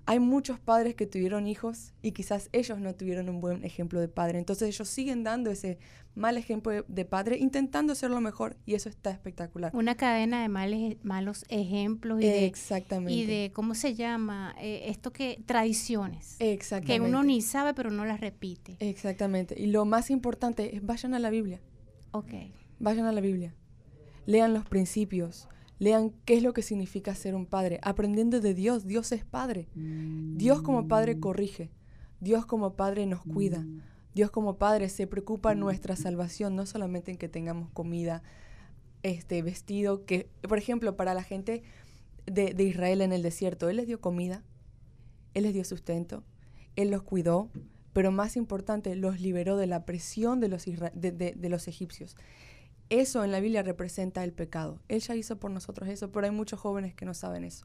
hay 0.05 0.19
muchos 0.19 0.59
padres 0.59 0.97
que 0.97 1.07
tuvieron 1.07 1.47
hijos 1.47 1.93
y 2.03 2.11
quizás 2.11 2.49
ellos 2.53 2.81
no 2.81 2.95
tuvieron 2.95 3.29
un 3.29 3.41
buen 3.41 3.65
ejemplo 3.65 4.01
de 4.01 4.09
padre. 4.09 4.39
Entonces 4.39 4.69
ellos 4.69 4.89
siguen 4.89 5.23
dando 5.23 5.51
ese 5.51 5.79
mal 6.17 6.37
ejemplo 6.37 6.85
de, 6.87 7.05
padre, 7.05 7.39
intentando 7.39 7.95
ser 7.95 8.11
lo 8.11 8.21
mejor 8.21 8.57
y 8.67 8.75
eso 8.75 8.89
está 8.89 9.11
espectacular. 9.11 9.71
Una 9.75 9.95
cadena 9.95 10.43
de 10.43 10.49
males, 10.49 10.97
malos 11.05 11.45
ejemplos 11.49 12.21
y 12.21 12.27
de, 12.27 12.47
Exactamente. 12.47 13.13
y 13.13 13.27
de, 13.27 13.53
¿cómo 13.53 13.75
se 13.77 13.95
llama? 13.95 14.55
Eh, 14.61 14.85
esto 14.87 15.13
que, 15.13 15.41
tradiciones, 15.47 16.37
Exactamente. 16.41 16.95
que 16.95 17.01
uno 17.01 17.23
ni 17.23 17.41
sabe 17.41 17.73
pero 17.73 17.91
no 17.91 18.05
las 18.05 18.21
repite. 18.21 18.77
Exactamente. 18.81 19.55
Y 19.57 19.69
lo 19.69 19.85
más 19.85 20.11
importante 20.11 20.75
es 20.75 20.85
vayan 20.85 21.15
a 21.15 21.21
la 21.21 21.31
Biblia. 21.31 21.61
Ok. 22.11 22.35
Vayan 22.83 23.07
a 23.07 23.12
la 23.12 23.21
Biblia. 23.21 23.55
Lean 24.27 24.53
los 24.53 24.65
principios. 24.67 25.49
Lean 25.79 26.12
qué 26.25 26.35
es 26.37 26.43
lo 26.43 26.53
que 26.53 26.62
significa 26.62 27.15
ser 27.15 27.35
un 27.35 27.47
padre. 27.47 27.79
Aprendiendo 27.83 28.41
de 28.41 28.55
Dios. 28.55 28.87
Dios 28.87 29.11
es 29.12 29.25
padre. 29.25 29.69
Dios 30.37 30.62
como 30.62 30.89
padre 30.89 31.19
corrige. 31.19 31.71
Dios 32.21 32.45
como 32.47 32.75
padre 32.75 33.07
nos 33.07 33.23
cuida. 33.25 33.65
Dios 34.15 34.31
como 34.31 34.59
padre 34.59 34.89
se 34.91 35.07
preocupa 35.07 35.55
nuestra 35.55 35.97
salvación, 35.97 36.55
no 36.55 36.67
solamente 36.67 37.11
en 37.11 37.17
que 37.17 37.29
tengamos 37.31 37.71
comida, 37.71 38.23
este 39.03 39.41
vestido, 39.43 40.05
que 40.05 40.29
por 40.47 40.59
ejemplo 40.59 40.97
para 40.97 41.15
la 41.15 41.23
gente 41.23 41.62
de, 42.27 42.53
de 42.55 42.62
Israel 42.65 43.01
en 43.01 43.12
el 43.12 43.23
desierto, 43.23 43.69
Él 43.71 43.79
les 43.79 43.87
dio 43.87 44.01
comida, 44.01 44.45
Él 45.35 45.45
les 45.45 45.55
dio 45.55 45.65
sustento, 45.65 46.23
Él 46.77 46.91
los 46.91 47.03
cuidó, 47.03 47.49
pero 47.95 48.12
más 48.12 48.37
importante, 48.37 48.95
los 48.97 49.19
liberó 49.21 49.57
de 49.57 49.67
la 49.67 49.85
presión 49.87 50.39
de 50.41 50.49
los, 50.49 50.65
de- 50.67 51.35
de 51.37 51.49
los 51.49 51.67
egipcios. 51.67 52.15
Eso 52.93 53.25
en 53.25 53.33
la 53.33 53.41
Biblia 53.41 53.63
representa 53.63 54.23
el 54.23 54.35
pecado. 54.35 54.79
Él 54.89 55.01
ya 55.01 55.15
hizo 55.15 55.39
por 55.39 55.51
nosotros 55.51 55.89
eso, 55.89 56.13
pero 56.13 56.27
hay 56.27 56.31
muchos 56.31 56.61
jóvenes 56.61 56.95
que 56.95 57.07
no 57.07 57.15
saben 57.15 57.43
eso. 57.43 57.65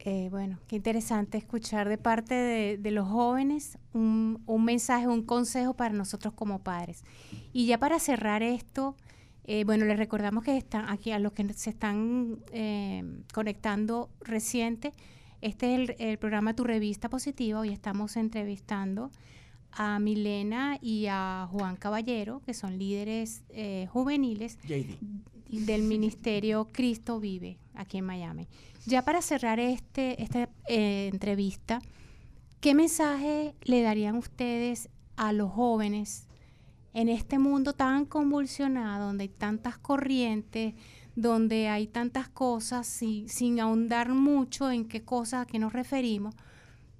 Eh, 0.00 0.28
bueno, 0.30 0.58
qué 0.68 0.76
interesante 0.76 1.38
escuchar 1.38 1.88
de 1.88 1.96
parte 1.96 2.34
de, 2.34 2.90
los 2.90 3.08
jóvenes 3.08 3.78
un, 3.94 4.42
un 4.44 4.62
mensaje, 4.62 5.08
un 5.08 5.22
consejo 5.22 5.72
para 5.72 5.94
nosotros 5.94 6.34
como 6.34 6.58
padres. 6.58 7.02
Y 7.54 7.64
ya 7.64 7.78
para 7.78 7.98
cerrar 7.98 8.42
esto, 8.42 8.94
eh, 9.44 9.64
bueno, 9.64 9.86
les 9.86 9.96
recordamos 9.96 10.44
que 10.44 10.54
están 10.58 10.90
aquí 10.90 11.12
a 11.12 11.18
los 11.18 11.32
que 11.32 11.50
se 11.54 11.70
están 11.70 12.40
eh, 12.52 13.04
conectando 13.32 14.10
reciente. 14.20 14.92
Este 15.40 15.72
es 15.72 15.80
el, 15.80 15.96
el 15.98 16.18
programa 16.18 16.54
Tu 16.54 16.64
Revista 16.64 17.08
Positiva. 17.08 17.60
Hoy 17.60 17.70
estamos 17.70 18.18
entrevistando 18.18 19.10
a 19.76 19.98
Milena 19.98 20.78
y 20.80 21.06
a 21.08 21.48
Juan 21.52 21.76
Caballero, 21.76 22.40
que 22.44 22.54
son 22.54 22.78
líderes 22.78 23.42
eh, 23.50 23.86
juveniles 23.92 24.58
JD. 24.66 24.96
del 25.66 25.82
Ministerio 25.82 26.68
Cristo 26.72 27.20
Vive 27.20 27.58
aquí 27.74 27.98
en 27.98 28.06
Miami. 28.06 28.48
Ya 28.86 29.02
para 29.02 29.20
cerrar 29.22 29.60
este, 29.60 30.22
esta 30.22 30.48
eh, 30.68 31.08
entrevista, 31.12 31.80
¿qué 32.60 32.74
mensaje 32.74 33.54
le 33.64 33.82
darían 33.82 34.16
ustedes 34.16 34.88
a 35.16 35.32
los 35.32 35.52
jóvenes 35.52 36.26
en 36.94 37.08
este 37.08 37.38
mundo 37.38 37.74
tan 37.74 38.06
convulsionado, 38.06 39.06
donde 39.08 39.24
hay 39.24 39.28
tantas 39.28 39.76
corrientes, 39.76 40.74
donde 41.14 41.68
hay 41.68 41.86
tantas 41.86 42.28
cosas, 42.28 42.86
si- 42.86 43.28
sin 43.28 43.60
ahondar 43.60 44.14
mucho 44.14 44.70
en 44.70 44.86
qué 44.86 45.02
cosas 45.04 45.42
a 45.42 45.46
qué 45.46 45.58
nos 45.58 45.72
referimos? 45.72 46.34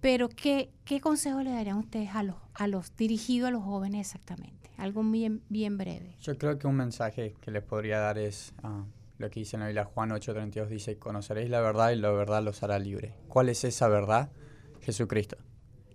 Pero 0.01 0.29
¿qué, 0.29 0.71
qué 0.85 1.01
consejo 1.01 1.43
le 1.43 1.51
darían 1.51 1.79
ustedes 1.79 2.11
a 2.15 2.23
los, 2.23 2.37
a 2.55 2.67
los 2.67 2.95
dirigidos 2.97 3.49
a 3.49 3.51
los 3.51 3.63
jóvenes 3.63 4.07
exactamente? 4.07 4.71
Algo 4.77 5.03
bien, 5.03 5.43
bien 5.49 5.79
breve. 5.79 6.17
Yo 6.21 6.37
creo 6.37 6.59
que 6.59 6.67
un 6.67 6.77
mensaje 6.77 7.35
que 7.41 7.51
les 7.51 7.63
podría 7.63 7.99
dar 7.99 8.19
es 8.19 8.53
ah, 8.63 8.85
lo 9.19 9.31
que 9.31 9.41
dice 9.41 9.57
en 9.57 9.61
la 9.61 9.67
Biblia 9.67 9.85
Juan 9.85 10.11
8:32, 10.11 10.69
dice, 10.69 10.99
conoceréis 10.99 11.49
la 11.49 11.61
verdad 11.61 11.91
y 11.91 11.97
la 11.97 12.11
verdad 12.11 12.43
los 12.43 12.63
hará 12.63 12.79
libre. 12.79 13.15
¿Cuál 13.29 13.49
es 13.49 13.65
esa 13.65 13.89
verdad? 13.89 14.31
Jesucristo. 14.83 15.37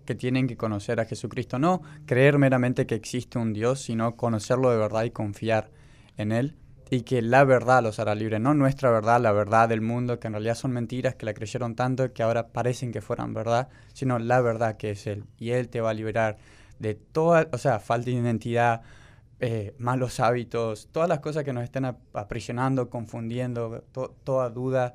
Que 0.04 0.16
tienen 0.16 0.48
que 0.48 0.56
conocer 0.56 0.98
a 0.98 1.04
Jesucristo, 1.04 1.60
no 1.60 1.82
creer 2.06 2.38
meramente 2.38 2.86
que 2.86 2.96
existe 2.96 3.38
un 3.38 3.52
Dios, 3.52 3.80
sino 3.82 4.16
conocerlo 4.16 4.70
de 4.70 4.78
verdad 4.78 5.04
y 5.04 5.10
confiar 5.10 5.70
en 6.16 6.32
Él. 6.32 6.56
Y 6.94 7.04
que 7.04 7.22
la 7.22 7.44
verdad 7.44 7.82
los 7.82 7.98
hará 8.00 8.14
libre, 8.14 8.38
no 8.38 8.52
nuestra 8.52 8.90
verdad, 8.90 9.18
la 9.18 9.32
verdad 9.32 9.66
del 9.66 9.80
mundo, 9.80 10.20
que 10.20 10.26
en 10.26 10.34
realidad 10.34 10.56
son 10.56 10.72
mentiras, 10.72 11.14
que 11.14 11.24
la 11.24 11.32
creyeron 11.32 11.74
tanto 11.74 12.12
que 12.12 12.22
ahora 12.22 12.48
parecen 12.48 12.92
que 12.92 13.00
fueran 13.00 13.32
verdad, 13.32 13.68
sino 13.94 14.18
la 14.18 14.42
verdad 14.42 14.76
que 14.76 14.90
es 14.90 15.06
Él. 15.06 15.24
Y 15.38 15.52
Él 15.52 15.70
te 15.70 15.80
va 15.80 15.88
a 15.90 15.94
liberar 15.94 16.36
de 16.80 16.94
toda, 16.94 17.48
o 17.50 17.56
sea, 17.56 17.78
falta 17.78 18.10
de 18.10 18.16
identidad, 18.18 18.82
eh, 19.40 19.74
malos 19.78 20.20
hábitos, 20.20 20.88
todas 20.92 21.08
las 21.08 21.20
cosas 21.20 21.44
que 21.44 21.54
nos 21.54 21.64
estén 21.64 21.86
ap- 21.86 22.14
aprisionando, 22.14 22.90
confundiendo, 22.90 23.82
to- 23.92 24.14
toda 24.22 24.50
duda, 24.50 24.94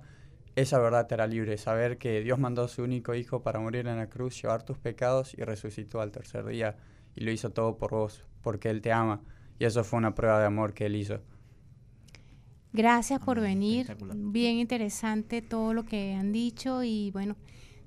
esa 0.56 0.78
verdad 0.80 1.08
te 1.08 1.16
hará 1.16 1.26
libre. 1.28 1.58
Saber 1.58 1.98
que 1.98 2.22
Dios 2.22 2.38
mandó 2.40 2.64
a 2.66 2.68
su 2.68 2.84
único 2.84 3.16
Hijo 3.16 3.42
para 3.42 3.60
morir 3.60 3.88
en 3.88 3.98
la 3.98 4.08
cruz, 4.10 4.40
llevar 4.40 4.62
tus 4.64 4.78
pecados 4.78 5.34
y 5.36 5.44
resucitó 5.44 6.02
al 6.02 6.12
tercer 6.12 6.46
día. 6.46 6.76
Y 7.16 7.22
lo 7.24 7.32
hizo 7.32 7.50
todo 7.52 7.78
por 7.78 7.92
vos, 7.92 8.24
porque 8.44 8.70
Él 8.70 8.82
te 8.82 8.92
ama. 8.92 9.22
Y 9.60 9.66
eso 9.66 9.84
fue 9.84 9.98
una 9.98 10.14
prueba 10.16 10.40
de 10.40 10.46
amor 10.46 10.74
que 10.76 10.86
Él 10.86 10.96
hizo. 10.96 11.22
Gracias 12.74 13.20
por 13.20 13.40
Amén, 13.40 13.60
venir. 13.60 13.98
Bien 14.16 14.58
interesante 14.58 15.42
todo 15.42 15.74
lo 15.74 15.84
que 15.84 16.14
han 16.14 16.32
dicho 16.32 16.84
y 16.84 17.12
bueno, 17.12 17.36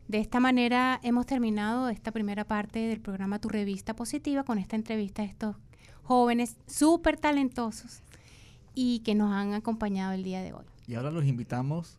de 0.08 0.18
esta 0.18 0.40
manera 0.40 0.98
hemos 1.02 1.26
terminado 1.26 1.88
esta 1.88 2.10
primera 2.10 2.44
parte 2.44 2.80
del 2.80 3.00
programa 3.00 3.38
Tu 3.38 3.48
Revista 3.48 3.94
Positiva 3.94 4.42
con 4.42 4.58
esta 4.58 4.76
entrevista 4.76 5.22
a 5.22 5.26
estos 5.26 5.56
jóvenes 6.02 6.56
súper 6.66 7.16
talentosos 7.16 8.02
y 8.74 9.00
que 9.00 9.14
nos 9.14 9.32
han 9.32 9.54
acompañado 9.54 10.12
el 10.12 10.24
día 10.24 10.42
de 10.42 10.52
hoy. 10.52 10.64
Y 10.88 10.94
ahora 10.94 11.12
los 11.12 11.24
invitamos 11.24 11.98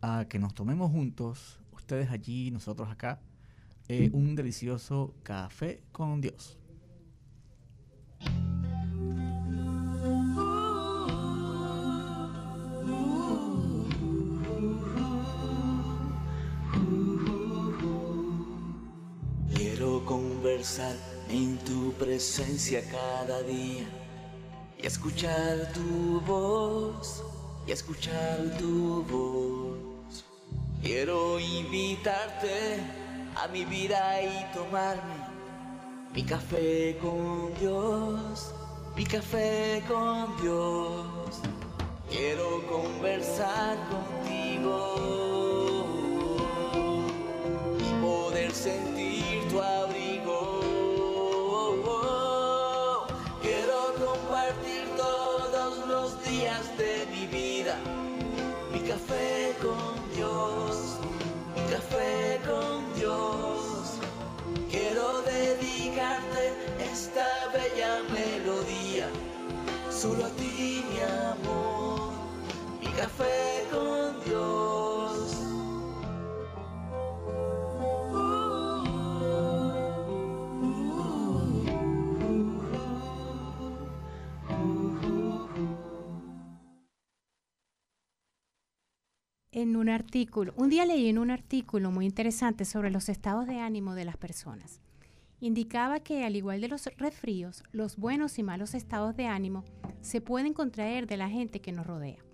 a 0.00 0.24
que 0.28 0.38
nos 0.38 0.54
tomemos 0.54 0.90
juntos, 0.90 1.60
ustedes 1.72 2.10
allí, 2.10 2.50
nosotros 2.50 2.88
acá, 2.88 3.20
eh, 3.88 4.10
un 4.12 4.34
delicioso 4.34 5.14
café 5.22 5.82
con 5.92 6.20
Dios. 6.20 6.56
Conversar 20.56 20.96
en 21.28 21.58
tu 21.58 21.92
presencia 21.98 22.82
cada 22.90 23.42
día 23.42 23.84
y 24.78 24.86
escuchar 24.86 25.70
tu 25.74 26.18
voz, 26.22 27.22
y 27.66 27.72
escuchar 27.72 28.56
tu 28.58 29.02
voz. 29.02 30.24
Quiero 30.82 31.38
invitarte 31.38 32.80
a 33.36 33.48
mi 33.48 33.66
vida 33.66 34.22
y 34.22 34.46
tomarme 34.54 35.16
mi 36.14 36.22
café 36.22 36.96
con 37.02 37.52
Dios, 37.60 38.54
mi 38.96 39.04
café 39.04 39.82
con 39.86 40.40
Dios. 40.40 41.42
Quiero 42.08 42.66
conversar 42.66 43.76
contigo 43.90 44.94
y 47.78 48.02
poder 48.02 48.50
sentir 48.52 49.05
esta 67.16 67.48
bella 67.50 68.02
melodía, 68.12 69.08
solo 69.90 70.26
a 70.26 70.30
ti 70.30 70.84
mi 70.90 71.00
amor, 71.00 72.12
mi 72.78 72.86
café 72.88 73.64
con 73.70 74.24
Dios. 74.24 75.42
En 89.52 89.76
un 89.76 89.88
artículo, 89.88 90.52
un 90.56 90.68
día 90.68 90.84
leí 90.84 91.08
en 91.08 91.16
un 91.16 91.30
artículo 91.30 91.90
muy 91.90 92.04
interesante 92.04 92.66
sobre 92.66 92.90
los 92.90 93.08
estados 93.08 93.46
de 93.46 93.58
ánimo 93.60 93.94
de 93.94 94.04
las 94.04 94.18
personas. 94.18 94.82
Indicaba 95.40 96.00
que 96.00 96.24
al 96.24 96.34
igual 96.36 96.60
de 96.60 96.68
los 96.68 96.86
resfríos, 96.96 97.62
los 97.72 97.96
buenos 97.96 98.38
y 98.38 98.42
malos 98.42 98.74
estados 98.74 99.14
de 99.16 99.26
ánimo 99.26 99.64
se 100.00 100.20
pueden 100.20 100.54
contraer 100.54 101.06
de 101.06 101.16
la 101.18 101.28
gente 101.28 101.60
que 101.60 101.72
nos 101.72 101.86
rodea. 101.86 102.24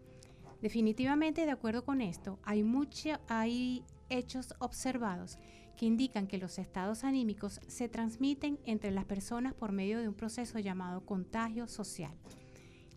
Definitivamente, 0.60 1.44
de 1.44 1.50
acuerdo 1.50 1.84
con 1.84 2.00
esto, 2.00 2.38
hay, 2.44 2.62
mucha- 2.62 3.20
hay 3.28 3.84
hechos 4.08 4.54
observados 4.60 5.38
que 5.76 5.86
indican 5.86 6.28
que 6.28 6.38
los 6.38 6.58
estados 6.58 7.02
anímicos 7.02 7.60
se 7.66 7.88
transmiten 7.88 8.60
entre 8.66 8.92
las 8.92 9.04
personas 9.06 9.54
por 9.54 9.72
medio 9.72 9.98
de 10.00 10.06
un 10.08 10.14
proceso 10.14 10.60
llamado 10.60 11.04
contagio 11.04 11.66
social. 11.66 12.12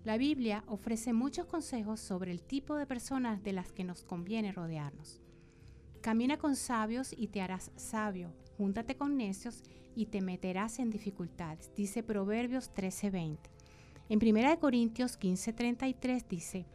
La 0.03 0.17
Biblia 0.17 0.63
ofrece 0.67 1.13
muchos 1.13 1.47
consejos 1.47 1.99
sobre 1.99 2.31
el 2.31 2.43
tipo 2.43 2.75
de 2.75 2.85
personas 2.85 3.41
de 3.41 3.53
las 3.53 3.71
que 3.71 3.83
nos 3.83 4.03
conviene 4.03 4.51
rodearnos. 4.51 5.21
camina 6.01 6.37
con 6.37 6.55
sabios 6.55 7.11
y 7.17 7.29
te 7.29 7.41
harás 7.41 7.71
sabio. 7.77 8.31
Júntate 8.57 8.95
con 8.95 9.17
necios 9.17 9.63
y 9.95 10.05
te 10.05 10.21
meterás 10.21 10.79
en 10.79 10.89
dificultades. 10.89 11.71
Dice 11.75 12.03
Proverbios 12.03 12.71
13:20. 12.73 13.37
En 14.07 14.19
1 14.19 14.59
Corintios 14.59 15.19
15:33 15.19 16.25
dice, 16.27 16.65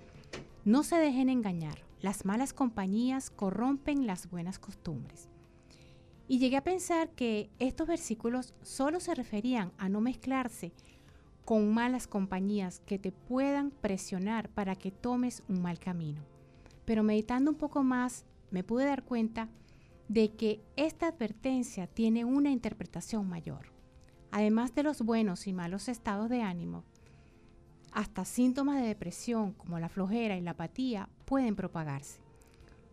no 0.65 0.83
se 0.83 0.97
dejen 0.97 1.31
engañar, 1.31 1.79
las 2.03 2.27
malas 2.27 2.53
compañías 2.53 3.31
corrompen 3.31 4.07
las 4.07 4.29
buenas 4.29 4.59
costumbres. 4.59 5.29
Y 6.29 6.39
llegué 6.39 6.59
a 6.59 6.65
pensar 6.65 7.09
que 7.11 7.51
estos 7.59 7.89
versículos 7.89 8.55
solo 8.63 9.01
se 9.01 9.15
referían 9.15 9.73
a 9.79 9.89
no 9.89 10.01
mezclarse 10.01 10.73
con 11.45 11.73
malas 11.73 12.07
compañías 12.07 12.81
que 12.81 12.99
te 12.99 13.11
puedan 13.11 13.71
presionar 13.71 14.51
para 14.51 14.77
que 14.77 14.91
tomes 14.91 15.43
un 15.49 15.63
mal 15.63 15.79
camino. 15.79 16.21
Pero 16.85 17.03
meditando 17.03 17.51
un 17.51 17.57
poco 17.57 17.83
más, 17.83 18.25
me 18.51 18.63
pude 18.63 18.85
dar 18.85 19.03
cuenta 19.03 19.49
de 20.11 20.33
que 20.33 20.61
esta 20.75 21.07
advertencia 21.07 21.87
tiene 21.87 22.25
una 22.25 22.51
interpretación 22.51 23.29
mayor. 23.29 23.73
Además 24.33 24.75
de 24.75 24.83
los 24.83 25.03
buenos 25.03 25.47
y 25.47 25.53
malos 25.53 25.89
estados 25.89 26.29
de 26.29 26.43
ánimo, 26.43 26.83
hasta 27.93 28.25
síntomas 28.25 28.81
de 28.81 28.89
depresión 28.89 29.53
como 29.53 29.79
la 29.79 29.89
flojera 29.89 30.37
y 30.37 30.41
la 30.41 30.51
apatía 30.51 31.09
pueden 31.27 31.55
propagarse. 31.55 32.19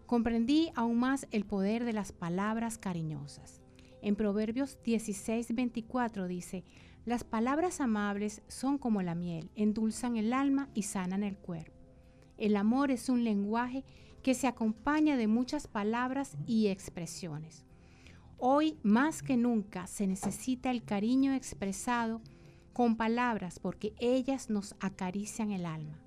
Comprendí 0.06 0.70
aún 0.76 1.00
más 1.00 1.26
el 1.32 1.44
poder 1.44 1.86
de 1.86 1.94
las 1.94 2.12
palabras 2.12 2.78
cariñosas. 2.78 3.62
En 4.04 4.16
Proverbios 4.16 4.78
16:24 4.86 6.28
dice, 6.28 6.64
las 7.04 7.24
palabras 7.24 7.82
amables 7.82 8.44
son 8.48 8.78
como 8.78 9.02
la 9.02 9.16
miel, 9.16 9.50
endulzan 9.56 10.18
el 10.18 10.34
alma 10.34 10.70
y 10.76 10.84
sanan 10.84 11.24
el 11.24 11.36
cuerpo. 11.36 11.74
El 12.38 12.56
amor 12.58 12.92
es 12.92 13.10
un 13.10 13.24
lenguaje 13.24 13.84
se 14.34 14.48
acompaña 14.48 15.18
de 15.18 15.28
muchas 15.28 15.68
palabras 15.68 16.38
y 16.46 16.68
expresiones. 16.68 17.66
Hoy 18.38 18.78
más 18.84 19.24
que 19.24 19.38
nunca 19.38 19.88
se 19.88 20.06
necesita 20.06 20.70
el 20.70 20.84
cariño 20.84 21.34
expresado 21.34 22.22
con 22.74 22.96
palabras 22.96 23.60
porque 23.60 23.94
ellas 24.00 24.50
nos 24.50 24.76
acarician 24.80 25.52
el 25.52 25.66
alma. 25.66 26.00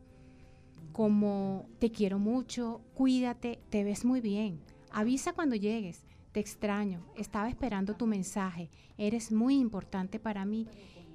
Como 0.93 1.67
te 1.79 1.91
quiero 1.91 2.19
mucho, 2.19 2.81
cuídate, 2.95 3.59
te 3.71 3.83
ves 3.83 4.05
muy 4.05 4.21
bien, 4.21 4.61
avisa 4.93 5.33
cuando 5.33 5.57
llegues, 5.57 6.05
te 6.33 6.41
extraño, 6.41 7.05
estaba 7.17 7.49
esperando 7.49 7.97
tu 7.97 8.07
mensaje, 8.07 8.71
eres 8.99 9.33
muy 9.33 9.59
importante 9.59 10.21
para 10.21 10.45
mí 10.45 10.69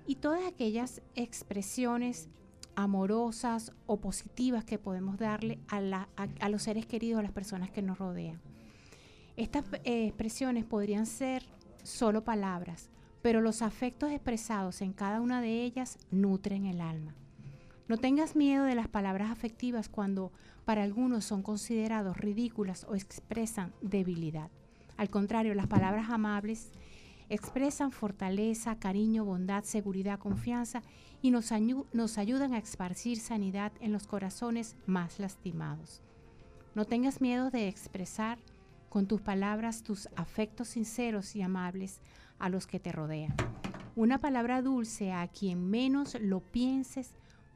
y 0.07 0.15
todas 0.15 0.45
aquellas 0.45 1.01
expresiones 1.15 2.27
amorosas 2.75 3.71
o 3.85 3.99
positivas 3.99 4.65
que 4.65 4.77
podemos 4.77 5.17
darle 5.17 5.59
a, 5.67 6.49
los 6.49 6.63
seres 6.63 6.85
queridos, 6.85 7.19
a 7.19 7.23
las 7.23 7.31
personas 7.31 7.71
que 7.71 7.81
nos 7.81 7.97
rodean. 7.97 8.39
Estas 9.37 9.65
eh, 9.83 10.07
expresiones 10.07 10.65
podrían 10.65 11.05
ser 11.05 11.43
solo 11.83 12.23
palabras, 12.23 12.89
pero 13.21 13.41
los 13.41 13.61
afectos 13.61 14.11
expresados 14.11 14.81
en 14.81 14.93
cada 14.93 15.21
una 15.21 15.41
de 15.41 15.63
ellas 15.63 15.97
nutren 16.11 16.65
el 16.65 16.81
alma. 16.81 17.15
No 17.87 17.97
tengas 17.97 18.35
miedo 18.35 18.65
de 18.65 18.75
las 18.75 18.87
palabras 18.87 19.29
afectivas 19.29 19.89
cuando 19.89 20.31
para 20.63 20.83
algunos 20.83 21.25
son 21.25 21.43
considerados 21.43 22.17
ridículas 22.17 22.85
o 22.89 22.95
expresan 22.95 23.73
debilidad. 23.81 24.49
Al 24.97 25.09
contrario, 25.09 25.53
las 25.53 25.67
palabras 25.67 26.09
amables 26.09 26.71
expresan 27.29 27.91
fortaleza, 27.91 28.77
cariño, 28.77 29.25
bondad, 29.25 29.63
seguridad, 29.63 30.19
confianza 30.19 30.81
y 31.21 31.31
nos, 31.31 31.51
ayudan 32.17 32.53
a 32.53 32.57
esparcir 32.57 33.19
sanidad 33.19 33.71
en 33.79 33.91
los 33.91 34.07
corazones 34.07 34.75
más 34.85 35.19
lastimados. 35.19 36.01
No 36.75 36.85
tengas 36.85 37.21
miedo 37.21 37.49
de 37.49 37.67
expresar 37.67 38.37
con 38.89 39.07
tus 39.07 39.21
palabras 39.21 39.83
tus 39.83 40.07
afectos 40.15 40.69
sinceros 40.69 41.35
y 41.35 41.41
amables 41.41 41.99
a 42.37 42.49
los 42.49 42.67
que 42.67 42.79
te 42.79 42.91
rodean. 42.91 43.35
Una 43.95 44.19
palabra 44.19 44.61
dulce 44.61 45.13
a 45.13 45.27
quien 45.27 45.69
menos 45.69 46.17
lo 46.19 46.41
pienses 46.41 47.11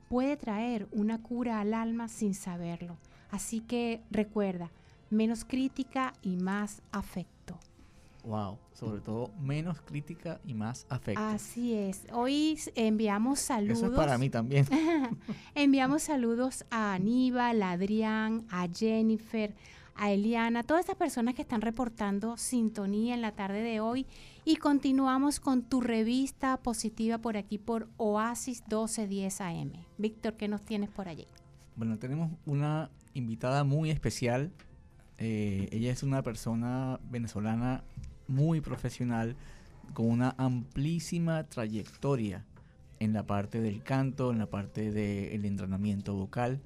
puede 0.08 0.38
traer 0.38 0.88
una 0.92 1.22
cura 1.22 1.60
al 1.60 1.74
alma 1.74 2.08
sin 2.08 2.34
saberlo. 2.34 2.98
Así 3.30 3.60
que 3.60 4.02
recuerda, 4.10 4.72
menos 5.10 5.46
crítica 5.46 6.14
y 6.22 6.38
más 6.38 6.82
afecto. 6.92 7.38
Wow, 8.24 8.60
sobre 8.74 9.02
todo 9.02 9.32
menos 9.40 9.82
crítica 9.82 10.40
y 10.46 10.54
más 10.54 10.86
afecto. 10.90 11.22
Así 11.22 11.74
es. 11.74 12.06
Hoy 12.12 12.60
enviamos 12.76 13.40
saludos. 13.40 13.78
Eso 13.78 13.88
es 13.88 13.94
para 13.94 14.17
mí 14.17 14.30
también. 14.30 14.65
enviamos 15.56 16.04
saludos 16.04 16.65
a 16.70 16.93
Aníbal, 16.93 17.63
a 17.63 17.72
Adrián, 17.72 18.46
a 18.50 18.67
Jennifer, 18.67 19.56
a 19.96 20.12
Eliana, 20.12 20.63
todas 20.63 20.82
estas 20.82 20.96
personas 20.96 21.36
que 21.36 21.41
están 21.41 21.62
reportando 21.62 22.38
sintonía 22.38 23.13
en 23.13 23.22
la 23.22 23.32
tarde 23.32 23.62
de 23.62 23.80
hoy. 23.80 24.06
Y 24.46 24.58
continuamos 24.58 25.39
con 25.39 25.63
tu 25.63 25.82
revista 25.82 26.58
positiva 26.58 27.20
por 27.20 27.38
aquí 27.38 27.58
por 27.58 27.88
Oasis 27.98 28.62
1210 28.62 29.41
AM. 29.41 29.72
Víctor, 29.98 30.36
¿qué 30.36 30.48
nos 30.48 30.62
tienes 30.62 30.89
por 30.89 31.08
allí? 31.08 31.28
Bueno, 31.76 31.98
tenemos 31.98 32.32
una 32.46 32.89
invitada 33.13 33.63
muy 33.63 33.91
especial. 33.91 34.52
Eh, 35.17 35.67
ella 35.72 35.91
es 35.91 36.04
una 36.04 36.24
persona 36.24 37.00
venezolana 37.10 37.84
muy 38.30 38.62
profesional, 38.62 39.36
con 39.94 40.10
una 40.10 40.36
amplísima 40.38 41.44
trayectoria 41.44 42.46
en 43.00 43.12
la 43.12 43.26
parte 43.26 43.60
del 43.60 43.84
canto, 43.84 44.32
en 44.32 44.38
la 44.38 44.46
parte 44.46 44.92
del 44.92 45.44
entrenamiento 45.44 46.13
vocal 46.13 46.62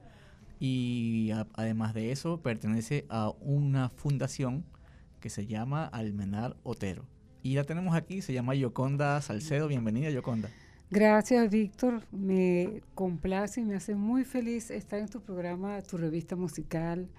y 0.66 1.32
además 1.56 1.94
de 1.94 2.14
eso 2.14 2.40
pertenece 2.40 3.06
a 3.10 3.32
una 3.42 3.90
fundación 3.90 4.64
que 5.20 5.30
se 5.30 5.46
llama 5.46 5.86
Almenar 5.86 6.56
Otero. 6.64 7.04
Y 7.42 7.56
la 7.56 7.66
tenemos 7.66 7.96
aquí, 7.96 8.22
se 8.22 8.32
llama 8.32 8.56
Yoconda 8.56 9.20
Salcedo. 9.22 9.68
Bienvenida, 9.68 10.10
Yoconda. 10.10 10.50
Gracias, 10.90 11.50
Víctor. 11.50 12.04
Me 12.14 12.82
complace 12.96 13.60
y 13.60 13.66
me 13.66 13.76
hace 13.76 13.96
muy 13.96 14.24
feliz 14.24 14.72
estar 14.72 15.00
en 15.00 15.10
tu 15.10 15.20
programa, 15.20 15.82
tu 15.82 15.98
revista 15.98 16.38
musical, 16.38 17.10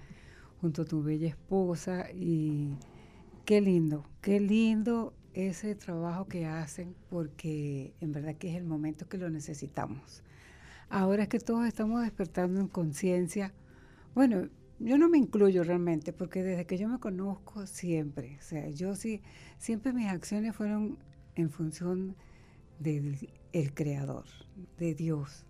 junto 0.59 0.81
a 0.81 0.85
tu 0.85 1.03
bella 1.03 1.27
esposa 1.27 2.09
y 2.11 2.69
Qué 3.45 3.61
lindo, 3.61 4.03
qué 4.21 4.39
lindo 4.39 5.13
ese 5.35 5.75
trabajo 5.75 6.25
que 6.25 6.47
hacen 6.47 6.95
porque 7.11 7.93
en 8.01 8.11
verdad 8.11 8.33
que 8.37 8.49
es 8.49 8.55
el 8.55 8.63
momento 8.63 9.07
que 9.07 9.19
lo 9.19 9.29
necesitamos. 9.29 10.23
Ahora 10.89 11.23
es 11.23 11.29
que 11.29 11.37
todos 11.37 11.67
estamos 11.67 12.01
despertando 12.01 12.59
en 12.59 12.67
conciencia. 12.67 13.53
Bueno, 14.15 14.49
yo 14.79 14.97
no 14.97 15.09
me 15.09 15.19
incluyo 15.19 15.63
realmente 15.63 16.11
porque 16.11 16.41
desde 16.41 16.65
que 16.65 16.79
yo 16.79 16.89
me 16.89 16.97
conozco 16.97 17.67
siempre, 17.67 18.35
o 18.39 18.41
sea, 18.41 18.67
yo 18.69 18.95
sí, 18.95 19.21
siempre 19.59 19.93
mis 19.93 20.07
acciones 20.07 20.55
fueron 20.55 20.97
en 21.35 21.51
función 21.51 22.15
del 22.79 23.15
creador, 23.75 24.25
de 24.79 24.95
Dios. 24.95 25.45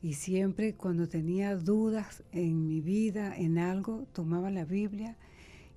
Y 0.00 0.12
siempre 0.12 0.74
cuando 0.74 1.08
tenía 1.08 1.56
dudas 1.56 2.22
en 2.30 2.68
mi 2.68 2.80
vida, 2.80 3.36
en 3.36 3.58
algo, 3.58 4.06
tomaba 4.12 4.52
la 4.52 4.64
Biblia 4.64 5.16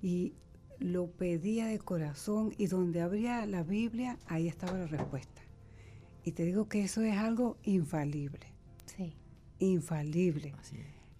y 0.00 0.34
lo 0.80 1.10
pedía 1.10 1.66
de 1.66 1.78
corazón 1.78 2.54
y 2.56 2.66
donde 2.66 3.00
abría 3.00 3.44
la 3.46 3.62
Biblia, 3.62 4.18
ahí 4.26 4.48
estaba 4.48 4.78
la 4.78 4.86
respuesta. 4.86 5.42
Y 6.24 6.32
te 6.32 6.44
digo 6.44 6.68
que 6.68 6.82
eso 6.82 7.02
es 7.02 7.16
algo 7.16 7.56
infalible. 7.62 8.46
Sí. 8.84 9.14
Infalible. 9.58 10.54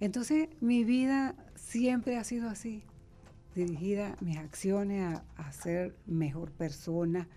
Entonces 0.01 0.49
mi 0.61 0.85
vida 0.85 1.35
siempre 1.57 2.17
ha 2.17 2.25
sido 2.25 2.49
así, 2.49 2.83
dirigida 3.55 4.17
mis 4.21 4.37
acciones 4.37 5.21
a, 5.37 5.53
ser 5.53 5.97
mejor 6.07 6.53
persona, 6.53 7.29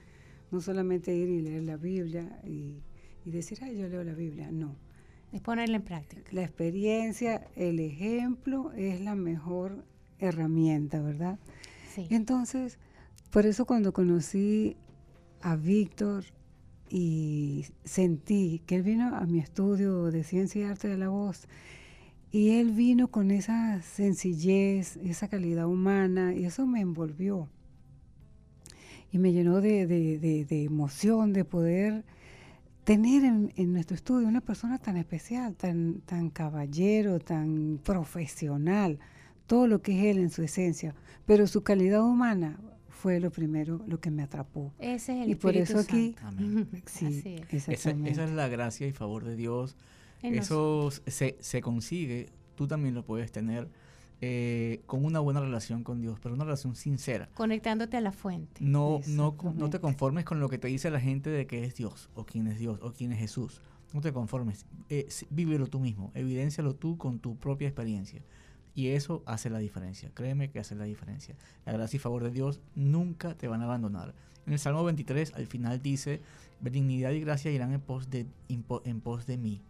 no 0.51 0.61
solamente 0.61 1.15
ir 1.15 1.29
y 1.29 1.41
leer 1.41 1.63
la 1.63 1.77
Biblia 1.77 2.39
y, 2.45 2.83
y 3.25 3.31
decir, 3.31 3.59
ay, 3.61 3.77
yo 3.77 3.87
leo 3.87 4.03
la 4.03 4.13
Biblia, 4.13 4.51
no. 4.51 4.75
Es 5.31 5.41
ponerla 5.41 5.77
en 5.77 5.83
práctica. 5.83 6.23
La 6.31 6.43
experiencia, 6.43 7.47
el 7.55 7.79
ejemplo 7.79 8.73
es 8.73 8.99
la 8.99 9.15
mejor 9.15 9.85
herramienta, 10.19 11.01
¿verdad? 11.01 11.39
Entonces, 11.97 12.77
por 13.31 13.45
eso 13.45 13.65
cuando 13.65 13.93
conocí 13.93 14.77
a 15.41 15.55
Víctor 15.55 16.25
y 16.89 17.65
sentí 17.83 18.61
que 18.65 18.75
él 18.75 18.83
vino 18.83 19.15
a 19.15 19.25
mi 19.25 19.39
estudio 19.39 20.11
de 20.11 20.23
ciencia 20.23 20.61
y 20.61 20.63
arte 20.65 20.87
de 20.87 20.97
la 20.97 21.09
voz, 21.09 21.47
y 22.31 22.51
él 22.51 22.71
vino 22.71 23.09
con 23.09 23.31
esa 23.31 23.81
sencillez, 23.81 24.97
esa 24.97 25.27
calidad 25.27 25.67
humana, 25.67 26.33
y 26.33 26.45
eso 26.45 26.65
me 26.65 26.79
envolvió. 26.79 27.49
Y 29.11 29.17
me 29.17 29.33
llenó 29.33 29.59
de, 29.59 30.45
emoción 30.49 31.33
de 31.33 31.43
poder 31.43 32.05
tener 32.85 33.25
en, 33.25 33.51
en, 33.57 33.73
nuestro 33.73 33.95
estudio 33.95 34.27
una 34.29 34.39
persona 34.39 34.77
tan 34.77 34.95
especial, 34.95 35.55
tan, 35.55 36.01
tan 36.01 36.29
caballero, 36.29 37.19
tan 37.19 37.79
profesional 37.83 38.99
todo 39.51 39.67
lo 39.67 39.81
que 39.81 39.91
es 39.91 40.15
él 40.15 40.23
en 40.23 40.29
su 40.29 40.43
esencia, 40.43 40.95
pero 41.25 41.45
su 41.45 41.61
calidad 41.61 42.05
humana 42.05 42.57
fue 42.87 43.19
lo 43.19 43.31
primero, 43.31 43.81
lo 43.85 43.99
que 43.99 44.09
me 44.09 44.23
atrapó. 44.23 44.71
Ese 44.79 45.11
es 45.11 45.25
el 45.25 45.31
Y 45.31 45.35
por 45.35 45.57
eso 45.57 45.77
aquí, 45.77 46.15
sí, 46.85 47.41
Esa, 47.67 47.91
es 47.91 48.31
la 48.31 48.47
gracia 48.47 48.87
y 48.87 48.93
favor 48.93 49.25
de 49.25 49.35
Dios. 49.35 49.75
eso 50.21 50.89
se, 51.05 51.35
se, 51.41 51.59
consigue, 51.59 52.29
tú 52.55 52.65
también 52.65 52.95
lo 52.95 53.03
puedes 53.03 53.29
tener 53.33 53.67
eh, 54.21 54.79
con 54.85 55.03
una 55.03 55.19
buena 55.19 55.41
relación 55.41 55.83
con 55.83 55.99
Dios, 55.99 56.17
pero 56.23 56.33
una 56.33 56.45
relación 56.45 56.77
sincera. 56.77 57.27
Conectándote 57.33 57.97
a 57.97 58.01
la 58.01 58.13
fuente. 58.13 58.63
No, 58.63 59.01
no, 59.05 59.35
no 59.53 59.69
te 59.69 59.81
conformes 59.81 60.23
con 60.23 60.39
lo 60.39 60.47
que 60.47 60.59
te 60.59 60.69
dice 60.69 60.89
la 60.91 61.01
gente 61.01 61.29
de 61.29 61.45
que 61.45 61.65
es 61.65 61.75
Dios, 61.75 62.09
o 62.15 62.23
quién 62.23 62.47
es 62.47 62.57
Dios, 62.57 62.79
o 62.81 62.93
quién 62.93 63.11
es 63.11 63.19
Jesús. 63.19 63.59
No 63.91 63.99
te 63.99 64.13
conformes. 64.13 64.65
Eh, 64.87 65.09
vívelo 65.29 65.67
tú 65.67 65.81
mismo, 65.81 66.13
evidéncialo 66.15 66.73
tú 66.73 66.97
con 66.97 67.19
tu 67.19 67.35
propia 67.35 67.67
experiencia. 67.67 68.21
Y 68.73 68.87
eso 68.89 69.21
hace 69.25 69.49
la 69.49 69.59
diferencia. 69.59 70.09
Créeme 70.13 70.49
que 70.49 70.59
hace 70.59 70.75
la 70.75 70.85
diferencia. 70.85 71.35
La 71.65 71.73
gracia 71.73 71.97
y 71.97 71.99
favor 71.99 72.23
de 72.23 72.31
Dios 72.31 72.61
nunca 72.75 73.35
te 73.35 73.47
van 73.47 73.61
a 73.61 73.65
abandonar. 73.65 74.13
En 74.45 74.53
el 74.53 74.59
Salmo 74.59 74.83
23 74.83 75.33
al 75.35 75.45
final 75.47 75.81
dice, 75.81 76.21
benignidad 76.61 77.11
y 77.11 77.19
gracia 77.19 77.51
irán 77.51 77.73
en 77.73 77.81
pos 77.81 78.09
de, 78.09 78.25
en 78.49 78.63
po- 78.63 78.81
en 78.85 79.01
pos 79.01 79.25
de 79.25 79.37
mí, 79.37 79.61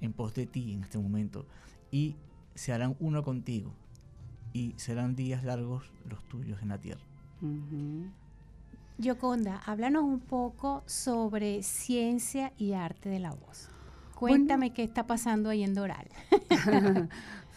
en 0.00 0.12
pos 0.12 0.34
de 0.34 0.46
ti 0.46 0.72
en 0.74 0.82
este 0.82 0.98
momento. 0.98 1.46
Y 1.92 2.16
se 2.54 2.72
harán 2.72 2.96
uno 3.00 3.22
contigo. 3.22 3.72
Y 4.52 4.74
serán 4.76 5.14
días 5.14 5.44
largos 5.44 5.92
los 6.08 6.22
tuyos 6.28 6.60
en 6.62 6.68
la 6.70 6.78
tierra. 6.78 7.02
Ujú. 7.40 8.06
Yoconda, 8.98 9.58
háblanos 9.64 10.02
un 10.02 10.18
poco 10.18 10.82
sobre 10.86 11.62
ciencia 11.62 12.52
y 12.58 12.72
arte 12.72 13.08
de 13.08 13.20
la 13.20 13.30
voz. 13.30 13.68
Bueno. 14.18 14.34
Cuéntame 14.36 14.72
qué 14.72 14.82
está 14.82 15.06
pasando 15.06 15.48
ahí 15.48 15.62
en 15.62 15.74
Doral. 15.74 16.08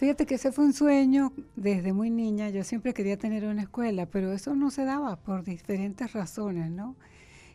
Fíjate 0.01 0.25
que 0.25 0.33
ese 0.33 0.51
fue 0.51 0.65
un 0.65 0.73
sueño 0.73 1.31
desde 1.55 1.93
muy 1.93 2.09
niña. 2.09 2.49
Yo 2.49 2.63
siempre 2.63 2.91
quería 2.91 3.17
tener 3.17 3.45
una 3.45 3.61
escuela, 3.61 4.07
pero 4.07 4.33
eso 4.33 4.55
no 4.55 4.71
se 4.71 4.83
daba 4.83 5.15
por 5.17 5.43
diferentes 5.43 6.13
razones, 6.13 6.71
¿no? 6.71 6.95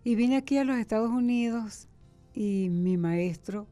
Y 0.04 0.14
vine 0.14 0.36
aquí 0.36 0.56
a 0.56 0.62
los 0.62 0.76
Estados 0.76 1.10
Unidos 1.10 1.88
y 2.34 2.68
mi 2.70 2.98
maestro, 2.98 3.66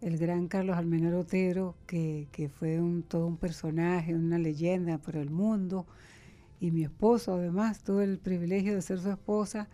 el 0.00 0.16
gran 0.16 0.48
Carlos 0.48 0.78
Almenor 0.78 1.12
Otero, 1.12 1.76
que, 1.86 2.26
que 2.32 2.48
fue 2.48 2.80
un, 2.80 3.02
todo 3.02 3.26
un 3.26 3.36
personaje, 3.36 4.14
una 4.14 4.38
leyenda 4.38 4.96
por 4.96 5.16
el 5.16 5.28
mundo, 5.28 5.86
y 6.58 6.70
mi 6.70 6.84
esposo 6.84 7.34
además, 7.34 7.82
tuve 7.84 8.04
el 8.04 8.16
privilegio 8.16 8.74
de 8.74 8.80
ser 8.80 8.98
su 8.98 9.10
esposa. 9.10 9.68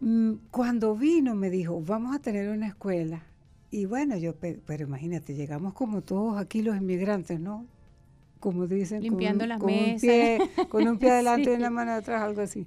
Mm, 0.00 0.36
Cuando 0.50 0.96
vino 0.96 1.34
me 1.34 1.50
dijo, 1.50 1.78
vamos 1.82 2.16
a 2.16 2.20
tener 2.20 2.48
una 2.48 2.68
escuela. 2.68 3.22
Y 3.70 3.86
bueno, 3.86 4.16
yo, 4.16 4.34
pe- 4.36 4.60
pero 4.64 4.84
imagínate, 4.86 5.34
llegamos 5.34 5.74
como 5.74 6.02
todos 6.02 6.38
aquí 6.38 6.62
los 6.62 6.76
inmigrantes, 6.76 7.40
¿no? 7.40 7.66
Como 8.40 8.66
dicen, 8.66 9.02
Limpiando 9.02 9.46
las 9.46 9.58
con 9.58 9.70
un 9.72 9.76
mesas. 9.82 10.00
pie- 10.02 10.68
con 10.68 10.86
un 10.86 10.98
pie 10.98 11.10
adelante 11.12 11.52
y 11.52 11.56
una 11.56 11.70
mano 11.70 11.92
atrás, 11.92 12.22
algo 12.22 12.42
así. 12.42 12.66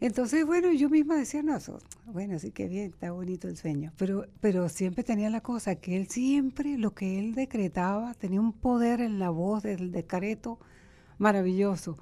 Entonces, 0.00 0.44
bueno, 0.44 0.70
yo 0.72 0.90
misma 0.90 1.16
decía, 1.16 1.42
no, 1.42 1.56
eso- 1.56 1.78
bueno, 2.06 2.38
sí 2.38 2.50
que 2.50 2.68
bien, 2.68 2.90
está 2.90 3.12
bonito 3.12 3.48
el 3.48 3.56
sueño. 3.56 3.92
Pero, 3.96 4.26
pero 4.40 4.68
siempre 4.68 5.02
tenía 5.02 5.30
la 5.30 5.40
cosa 5.40 5.76
que 5.76 5.96
él 5.96 6.08
siempre, 6.08 6.76
lo 6.76 6.94
que 6.94 7.18
él 7.18 7.34
decretaba, 7.34 8.12
tenía 8.14 8.40
un 8.40 8.52
poder 8.52 9.00
en 9.00 9.18
la 9.18 9.30
voz 9.30 9.62
del 9.62 9.92
decreto 9.92 10.58
maravilloso. 11.18 11.96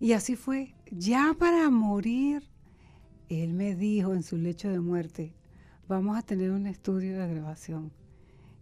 Y 0.00 0.12
así 0.12 0.34
fue. 0.34 0.74
Ya 0.90 1.36
para 1.38 1.70
morir, 1.70 2.42
él 3.28 3.52
me 3.54 3.74
dijo 3.76 4.14
en 4.14 4.22
su 4.22 4.36
lecho 4.38 4.68
de 4.70 4.80
muerte, 4.80 5.32
vamos 5.88 6.16
a 6.16 6.22
tener 6.22 6.50
un 6.50 6.66
estudio 6.66 7.18
de 7.18 7.28
grabación. 7.28 7.90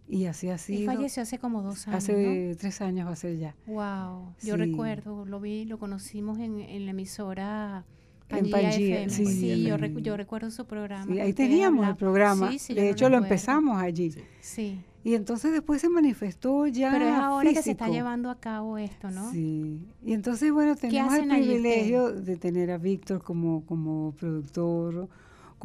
Y 0.07 0.25
así 0.25 0.49
ha 0.49 0.55
Y 0.55 0.59
sido. 0.59 0.93
falleció 0.93 1.23
hace 1.23 1.39
como 1.39 1.63
dos 1.63 1.87
años. 1.87 1.97
Hace 2.03 2.55
tres 2.59 2.79
años 2.81 3.07
va 3.07 3.13
a 3.13 3.15
ser 3.15 3.37
ya. 3.37 3.55
Wow, 3.65 4.33
yo 4.43 4.53
Sí. 4.53 4.57
recuerdo, 4.57 5.25
lo 5.25 5.39
vi, 5.39 5.65
lo 5.65 5.79
conocimos 5.79 6.37
en, 6.39 6.59
en 6.61 6.85
la 6.85 6.91
emisora 6.91 7.85
En 8.29 8.45
FM. 8.45 9.09
sí, 9.09 9.25
Sí, 9.25 9.63
yo, 9.63 9.75
FM. 9.75 9.93
recu- 9.95 10.01
yo 10.03 10.15
recuerdo 10.17 10.51
su 10.51 10.65
programa. 10.65 11.11
Sí, 11.11 11.19
ahí 11.19 11.33
teníamos 11.33 11.87
el 11.87 11.95
programa. 11.95 12.51
Sí, 12.51 12.59
sí, 12.59 12.73
yo 12.75 12.81
de 12.81 12.89
hecho, 12.91 13.09
lo 13.09 13.17
empezamos 13.17 13.81
allí. 13.81 14.13
Sí. 14.41 14.79
Y 15.03 15.13
entonces 15.13 15.51
después 15.51 15.81
se 15.81 15.89
manifestó 15.89 16.65
ya. 16.65 16.91
pero 16.91 17.05
es 17.07 17.13
ahora 17.13 17.53
que 17.53 17.61
se 17.61 17.71
está 17.71 17.87
llevando 17.89 18.31
a 18.31 18.39
cabo 18.39 18.79
esto, 18.79 19.11
¿no? 19.11 19.31
Sí, 19.31 19.79
y 20.03 20.13
entonces, 20.13 20.51
bueno, 20.51 20.75
tenemos 20.75 21.13
el 21.15 21.29
privilegio 21.29 22.11
de 22.11 22.37
tener 22.37 22.71
a 22.71 22.77
Víctor 22.79 23.21
como, 23.23 23.63
como 23.65 24.13
productor, 24.19 25.07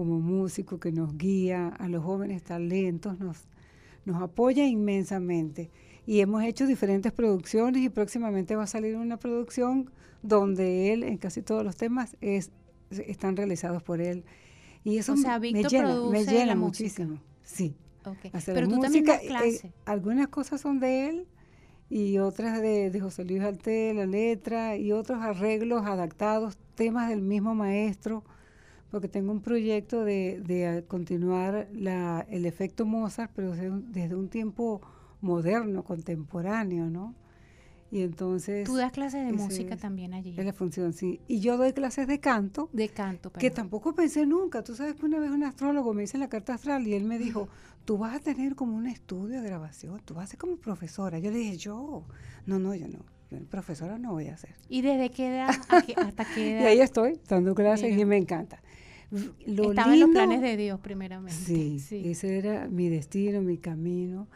como 0.01 0.19
músico 0.19 0.81
que 0.81 0.93
nos 0.93 1.19
guía 1.19 1.69
a 1.69 1.87
los 1.91 2.03
jóvenes 2.03 2.43
talentos, 2.43 3.19
nos, 3.21 3.37
nos 4.07 4.23
apoya 4.23 4.65
inmensamente. 4.67 5.71
Y 6.07 6.21
hemos 6.21 6.43
hecho 6.43 6.67
diferentes 6.67 7.13
producciones 7.13 7.83
y 7.83 7.91
próximamente 7.91 8.57
va 8.57 8.63
a 8.63 8.67
salir 8.67 8.97
una 8.97 9.19
producción 9.19 9.91
donde 10.23 10.95
él, 10.95 11.03
en 11.03 11.19
casi 11.19 11.43
todos 11.43 11.65
los 11.65 11.77
temas, 11.77 12.17
es, 12.23 12.51
están 12.91 13.37
realizados 13.37 13.83
por 13.83 14.01
él. 14.01 14.25
Y 14.85 14.97
eso 14.97 15.13
O 15.13 15.17
sea, 15.19 15.39
me 15.53 15.53
Víctor 15.53 15.71
llena, 15.71 16.01
me 16.09 16.25
llena 16.25 16.55
música. 16.55 16.55
muchísimo. 16.55 17.23
Sí. 17.43 17.77
Ok, 18.07 18.25
hacer 18.33 18.55
Pero 18.55 18.69
tú 18.69 18.79
también 18.79 19.05
música. 19.05 19.21
das 19.29 19.65
eh, 19.65 19.75
algunas 19.85 20.29
cosas 20.29 20.63
son 20.63 20.81
de 20.81 21.11
él 21.11 21.29
y 21.91 22.17
otras 22.21 22.63
de, 22.63 22.91
de 22.91 23.01
José 23.01 23.27
Luis 23.27 23.43
Alté, 23.43 23.93
la 23.93 24.07
letra 24.07 24.79
y 24.79 24.93
otros 24.93 25.21
arreglos 25.23 25.85
adaptados, 25.85 26.57
temas 26.75 27.11
del 27.11 27.21
mismo 27.21 27.55
maestro, 27.55 28.25
porque 28.91 29.09
tengo 29.09 29.33
un 29.33 29.41
proyecto 29.41 30.05
de, 30.05 30.41
de 30.45 30.79
eh, 30.79 30.85
continuar 30.85 31.69
la, 31.73 32.27
el 32.29 32.47
efecto 32.47 32.85
Mozart, 32.87 33.31
pero 33.35 33.53
desde 33.53 33.71
un, 33.71 33.93
desde 33.93 34.15
un 34.15 34.29
tiempo 34.29 34.81
moderno, 35.21 35.85
contemporáneo, 35.85 36.89
¿no? 36.91 37.15
Y 37.93 38.03
entonces 38.03 38.67
Tú 38.69 38.77
das 38.77 38.93
clases 38.93 39.27
de 39.27 39.33
música 39.33 39.75
es- 39.75 39.81
también 39.81 40.15
allí. 40.15 40.35
es 40.39 40.45
la 40.45 40.53
función, 40.53 40.93
sí. 40.93 41.21
Y 41.27 41.41
yo 41.41 41.57
doy 41.57 41.73
clases 41.73 42.07
de 42.07 42.21
canto, 42.21 42.69
De 42.73 42.89
canto, 42.89 43.33
que 43.33 43.41
perdón. 43.51 43.57
tampoco 43.57 43.95
pensé 43.95 44.27
nunca. 44.27 44.63
Tú 44.63 44.77
sabes 44.77 44.95
que 44.95 45.05
una 45.07 45.19
vez 45.19 45.31
un 45.31 45.43
astrólogo 45.43 45.93
me 45.93 46.05
hizo 46.05 46.17
la 46.17 46.29
carta 46.29 46.55
astral 46.55 46.87
y 46.87 46.95
él 46.95 47.03
me 47.05 47.19
dijo, 47.19 47.49
tú 47.85 47.99
vas 47.99 48.15
a 48.15 48.21
tener 48.21 48.55
como 48.55 48.77
un 48.77 48.87
estudio 48.87 49.41
de 49.43 49.49
grabación, 49.49 50.01
tú 50.05 50.15
vas 50.15 50.25
a 50.25 50.27
ser 50.29 50.39
como 50.39 50.57
profesora. 50.57 51.19
Yo 51.19 51.33
le 51.33 51.39
dije, 51.39 51.57
yo, 51.57 52.05
no, 52.47 52.61
no, 52.61 52.77
yo 52.77 52.87
no, 52.87 53.01
profesora 53.51 53.99
no 53.99 54.13
voy 54.13 54.29
a 54.29 54.37
ser. 54.37 54.55
¿Y 54.69 54.83
desde 54.83 55.11
qué 55.11 55.27
edad 55.29 55.49
a 55.69 55.83
qué- 55.83 55.97
hasta 56.01 56.25
qué 56.27 56.41
Y 56.41 56.53
edad? 56.53 56.67
ahí 56.67 56.81
estoy, 56.81 57.19
dando 57.29 57.57
clases 57.57 57.97
y 57.99 58.05
me 58.05 58.17
encanta. 58.19 58.63
Lo 59.47 59.71
Estaba 59.71 59.93
en 59.95 60.01
los 60.01 60.11
planes 60.11 60.41
de 60.41 60.57
Dios 60.57 60.79
primeramente. 60.81 61.35
Sí, 61.35 61.79
sí. 61.81 62.03
ese 62.05 62.39
era 62.39 62.69
mi 62.69 62.89
destino, 62.89 63.43
mi 63.43 63.59
camino. 63.59 64.29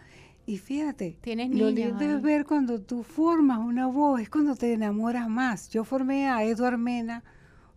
Y 0.46 0.58
fíjate, 0.58 1.16
Tienes 1.20 1.48
lo 1.50 1.70
niños 1.70 1.98
lindo 1.98 2.04
es 2.16 2.20
ver 2.22 2.44
cuando 2.44 2.80
tú 2.80 3.02
formas 3.02 3.60
una 3.60 3.86
voz, 3.86 4.20
es 4.20 4.28
cuando 4.28 4.54
te 4.56 4.72
enamoras 4.72 5.28
más. 5.28 5.70
Yo 5.70 5.84
formé 5.84 6.28
a 6.28 6.44
Eduard 6.44 6.76
Mena, 6.76 7.24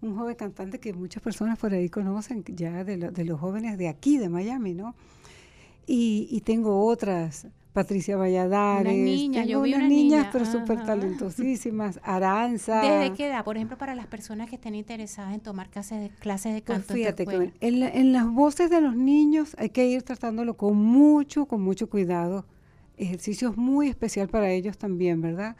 un 0.01 0.17
joven 0.17 0.36
cantante 0.36 0.79
que 0.79 0.91
muchas 0.93 1.23
personas 1.23 1.57
por 1.60 1.73
ahí 1.73 1.88
conocen, 1.89 2.43
ya 2.47 2.83
de, 2.83 2.97
lo- 2.97 3.12
de 3.12 3.23
los 3.25 3.39
jóvenes 3.39 3.77
de 3.77 3.88
aquí, 3.88 4.17
de 4.17 4.27
Miami, 4.29 4.73
¿no? 4.73 4.95
Y, 5.86 6.27
y 6.29 6.41
tengo 6.41 6.86
otras, 6.86 7.47
Patricia 7.78 8.18
Valladares, 8.18 8.98
niñas, 8.98 9.46
yo 9.46 9.62
tengo 9.62 9.62
vi 9.62 9.74
unas 9.76 9.88
niñas, 9.88 10.28
pero 10.32 10.46
súper 10.46 10.84
talentosísimas, 10.84 12.00
Aranza. 12.02 12.82
¿Desde 12.82 13.13
qué 13.16 13.28
edad? 13.28 13.44
Por 13.44 13.56
ejemplo, 13.56 13.78
para 13.78 13.94
las 13.94 14.08
personas 14.08 14.50
que 14.50 14.56
estén 14.56 14.74
interesadas 14.74 15.36
en 15.36 15.42
tomar 15.42 15.70
clases 15.70 16.02
de, 16.02 16.10
clases 16.10 16.56
de 16.56 16.63
Pues 16.63 16.80
canto 16.80 16.94
en 16.94 17.00
fíjate 17.00 17.28
que 17.28 17.54
en, 17.60 17.80
la- 17.80 17.90
en 17.90 18.13
las 18.13 18.28
voces 18.34 18.72
de 18.72 18.82
los 18.82 18.96
niños 18.96 19.56
hay 19.60 19.70
que 19.70 19.86
ir 19.86 20.02
tratándolo 20.02 20.58
con 20.58 20.76
mucho, 20.76 21.46
con 21.46 21.62
mucho 21.62 21.88
cuidado. 21.88 22.48
Ejercicio 22.98 23.52
es 23.52 23.58
muy 23.58 23.90
especial 23.90 24.28
para 24.28 24.50
ellos 24.50 24.80
también, 24.80 25.22
¿verdad? 25.22 25.56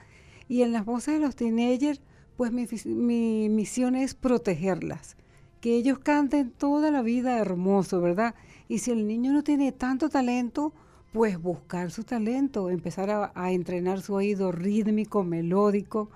Y 0.48 0.64
en 0.64 0.72
las 0.72 0.86
voces 0.86 1.14
de 1.14 1.20
los 1.20 1.36
teenagers, 1.36 2.02
pues 2.36 2.52
mi, 2.52 2.66
mi 2.86 3.48
misión 3.50 3.96
es 3.96 4.16
protegerlas, 4.16 5.18
que 5.62 5.76
ellos 5.76 6.00
canten 6.00 6.50
toda 6.50 6.90
la 6.90 7.04
vida 7.04 7.38
hermoso, 7.38 8.02
¿verdad? 8.02 8.34
Y 8.68 8.80
si 8.80 8.90
el 8.90 9.06
niño 9.06 9.34
no 9.34 9.44
tiene 9.44 9.72
tanto 9.72 10.10
talento, 10.10 10.74
pues 11.18 11.42
buscar 11.42 11.90
su 11.90 12.04
talento, 12.04 12.70
empezar 12.70 13.10
a, 13.10 13.32
a 13.34 13.52
entrenar 13.52 14.02
su 14.02 14.14
oído 14.14 14.52
rítmico, 14.52 15.24
melódico, 15.24 16.12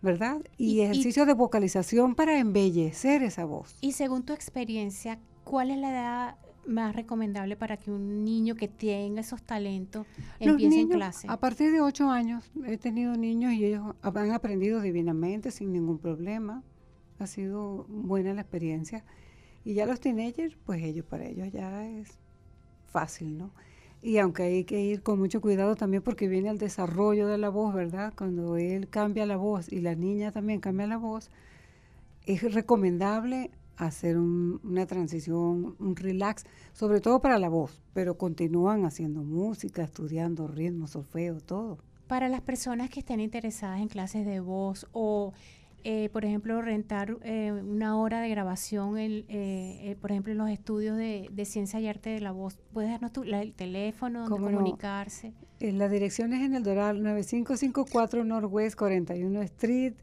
¿verdad? 0.00 0.40
Y, 0.56 0.76
Y- 0.76 0.80
ejercicios 0.80 1.26
de 1.26 1.34
vocalización 1.34 2.14
para 2.14 2.38
embellecer 2.38 3.22
esa 3.22 3.44
voz. 3.44 3.76
Y 3.82 3.92
según 3.92 4.22
tu 4.24 4.32
experiencia, 4.32 5.18
¿cuál 5.44 5.70
es 5.70 5.76
la 5.76 5.90
edad 5.90 6.36
más 6.66 6.96
recomendable 6.96 7.54
para 7.56 7.76
que 7.76 7.90
un 7.90 8.24
niño 8.24 8.54
que 8.54 8.66
tenga 8.66 9.20
esos 9.20 9.42
talentos 9.42 10.06
empiece 10.40 10.80
en 10.80 10.88
clase? 10.88 11.26
A 11.30 11.38
partir 11.38 11.70
de 11.70 11.82
ocho 11.82 12.08
años 12.10 12.50
he 12.66 12.78
tenido 12.78 13.14
niños 13.14 13.52
y 13.52 13.66
ellos 13.66 13.94
han 14.02 14.30
aprendido 14.32 14.80
divinamente 14.80 15.50
sin 15.50 15.70
ningún 15.70 15.98
problema. 15.98 16.62
Ha 17.18 17.26
sido 17.26 17.84
buena 17.90 18.32
la 18.32 18.40
experiencia. 18.40 19.04
Y 19.66 19.74
ya 19.74 19.84
los 19.84 20.00
teenagers, 20.00 20.56
pues 20.64 20.82
ellos 20.82 21.04
para 21.04 21.26
ellos 21.26 21.52
ya 21.52 21.86
es 21.86 22.08
fácil, 22.86 23.36
¿no? 23.36 23.50
Y 24.06 24.18
aunque 24.18 24.44
hay 24.44 24.62
que 24.64 24.80
ir 24.80 25.02
con 25.02 25.18
mucho 25.18 25.40
cuidado 25.40 25.74
también 25.74 26.00
porque 26.00 26.28
viene 26.28 26.48
el 26.48 26.58
desarrollo 26.58 27.26
de 27.26 27.38
la 27.38 27.48
voz, 27.48 27.74
¿verdad? 27.74 28.12
Cuando 28.16 28.56
él 28.56 28.88
cambia 28.88 29.26
la 29.26 29.36
voz 29.36 29.72
y 29.72 29.80
la 29.80 29.96
niña 29.96 30.30
también 30.30 30.60
cambia 30.60 30.86
la 30.86 30.96
voz, 30.96 31.28
es 32.24 32.54
recomendable 32.54 33.50
hacer 33.76 34.16
un- 34.16 34.60
una 34.62 34.86
transición, 34.86 35.74
un 35.80 35.96
relax, 35.96 36.44
sobre 36.72 37.00
todo 37.00 37.20
para 37.20 37.40
la 37.40 37.48
voz, 37.48 37.82
pero 37.94 38.16
continúan 38.16 38.84
haciendo 38.84 39.24
música, 39.24 39.82
estudiando 39.82 40.46
ritmo, 40.46 40.86
solfeo, 40.86 41.40
todo. 41.40 41.78
Para 42.06 42.28
las 42.28 42.42
personas 42.42 42.90
que 42.90 43.00
estén 43.00 43.18
interesadas 43.18 43.80
en 43.80 43.88
clases 43.88 44.24
de 44.24 44.38
voz 44.38 44.86
o 44.92 45.32
eh, 45.88 46.08
por 46.12 46.24
ejemplo, 46.24 46.60
rentar 46.62 47.16
eh, 47.22 47.52
una 47.52 47.96
hora 47.96 48.20
de 48.20 48.28
grabación, 48.28 48.98
en, 48.98 49.12
eh, 49.28 49.90
eh, 49.90 49.96
por 50.00 50.10
ejemplo, 50.10 50.32
en 50.32 50.38
los 50.38 50.50
estudios 50.50 50.96
de, 50.96 51.28
de 51.30 51.44
Ciencia 51.44 51.78
y 51.78 51.86
Arte 51.86 52.10
de 52.10 52.18
la 52.20 52.32
Voz. 52.32 52.58
¿Puedes 52.72 52.90
darnos 52.90 53.12
tu, 53.12 53.22
la- 53.22 53.40
el 53.42 53.54
teléfono 53.54 54.20
donde 54.28 54.36
¿Cómo 54.36 54.50
no? 54.50 54.56
comunicarse? 54.58 55.32
Eh, 55.60 55.70
La 55.72 55.88
dirección 55.88 56.32
es 56.32 56.42
en 56.42 56.54
el 56.54 56.64
Doral 56.64 57.00
9554 57.02 58.24
Northwest 58.24 58.76
41 58.76 59.42
Street 59.42 59.94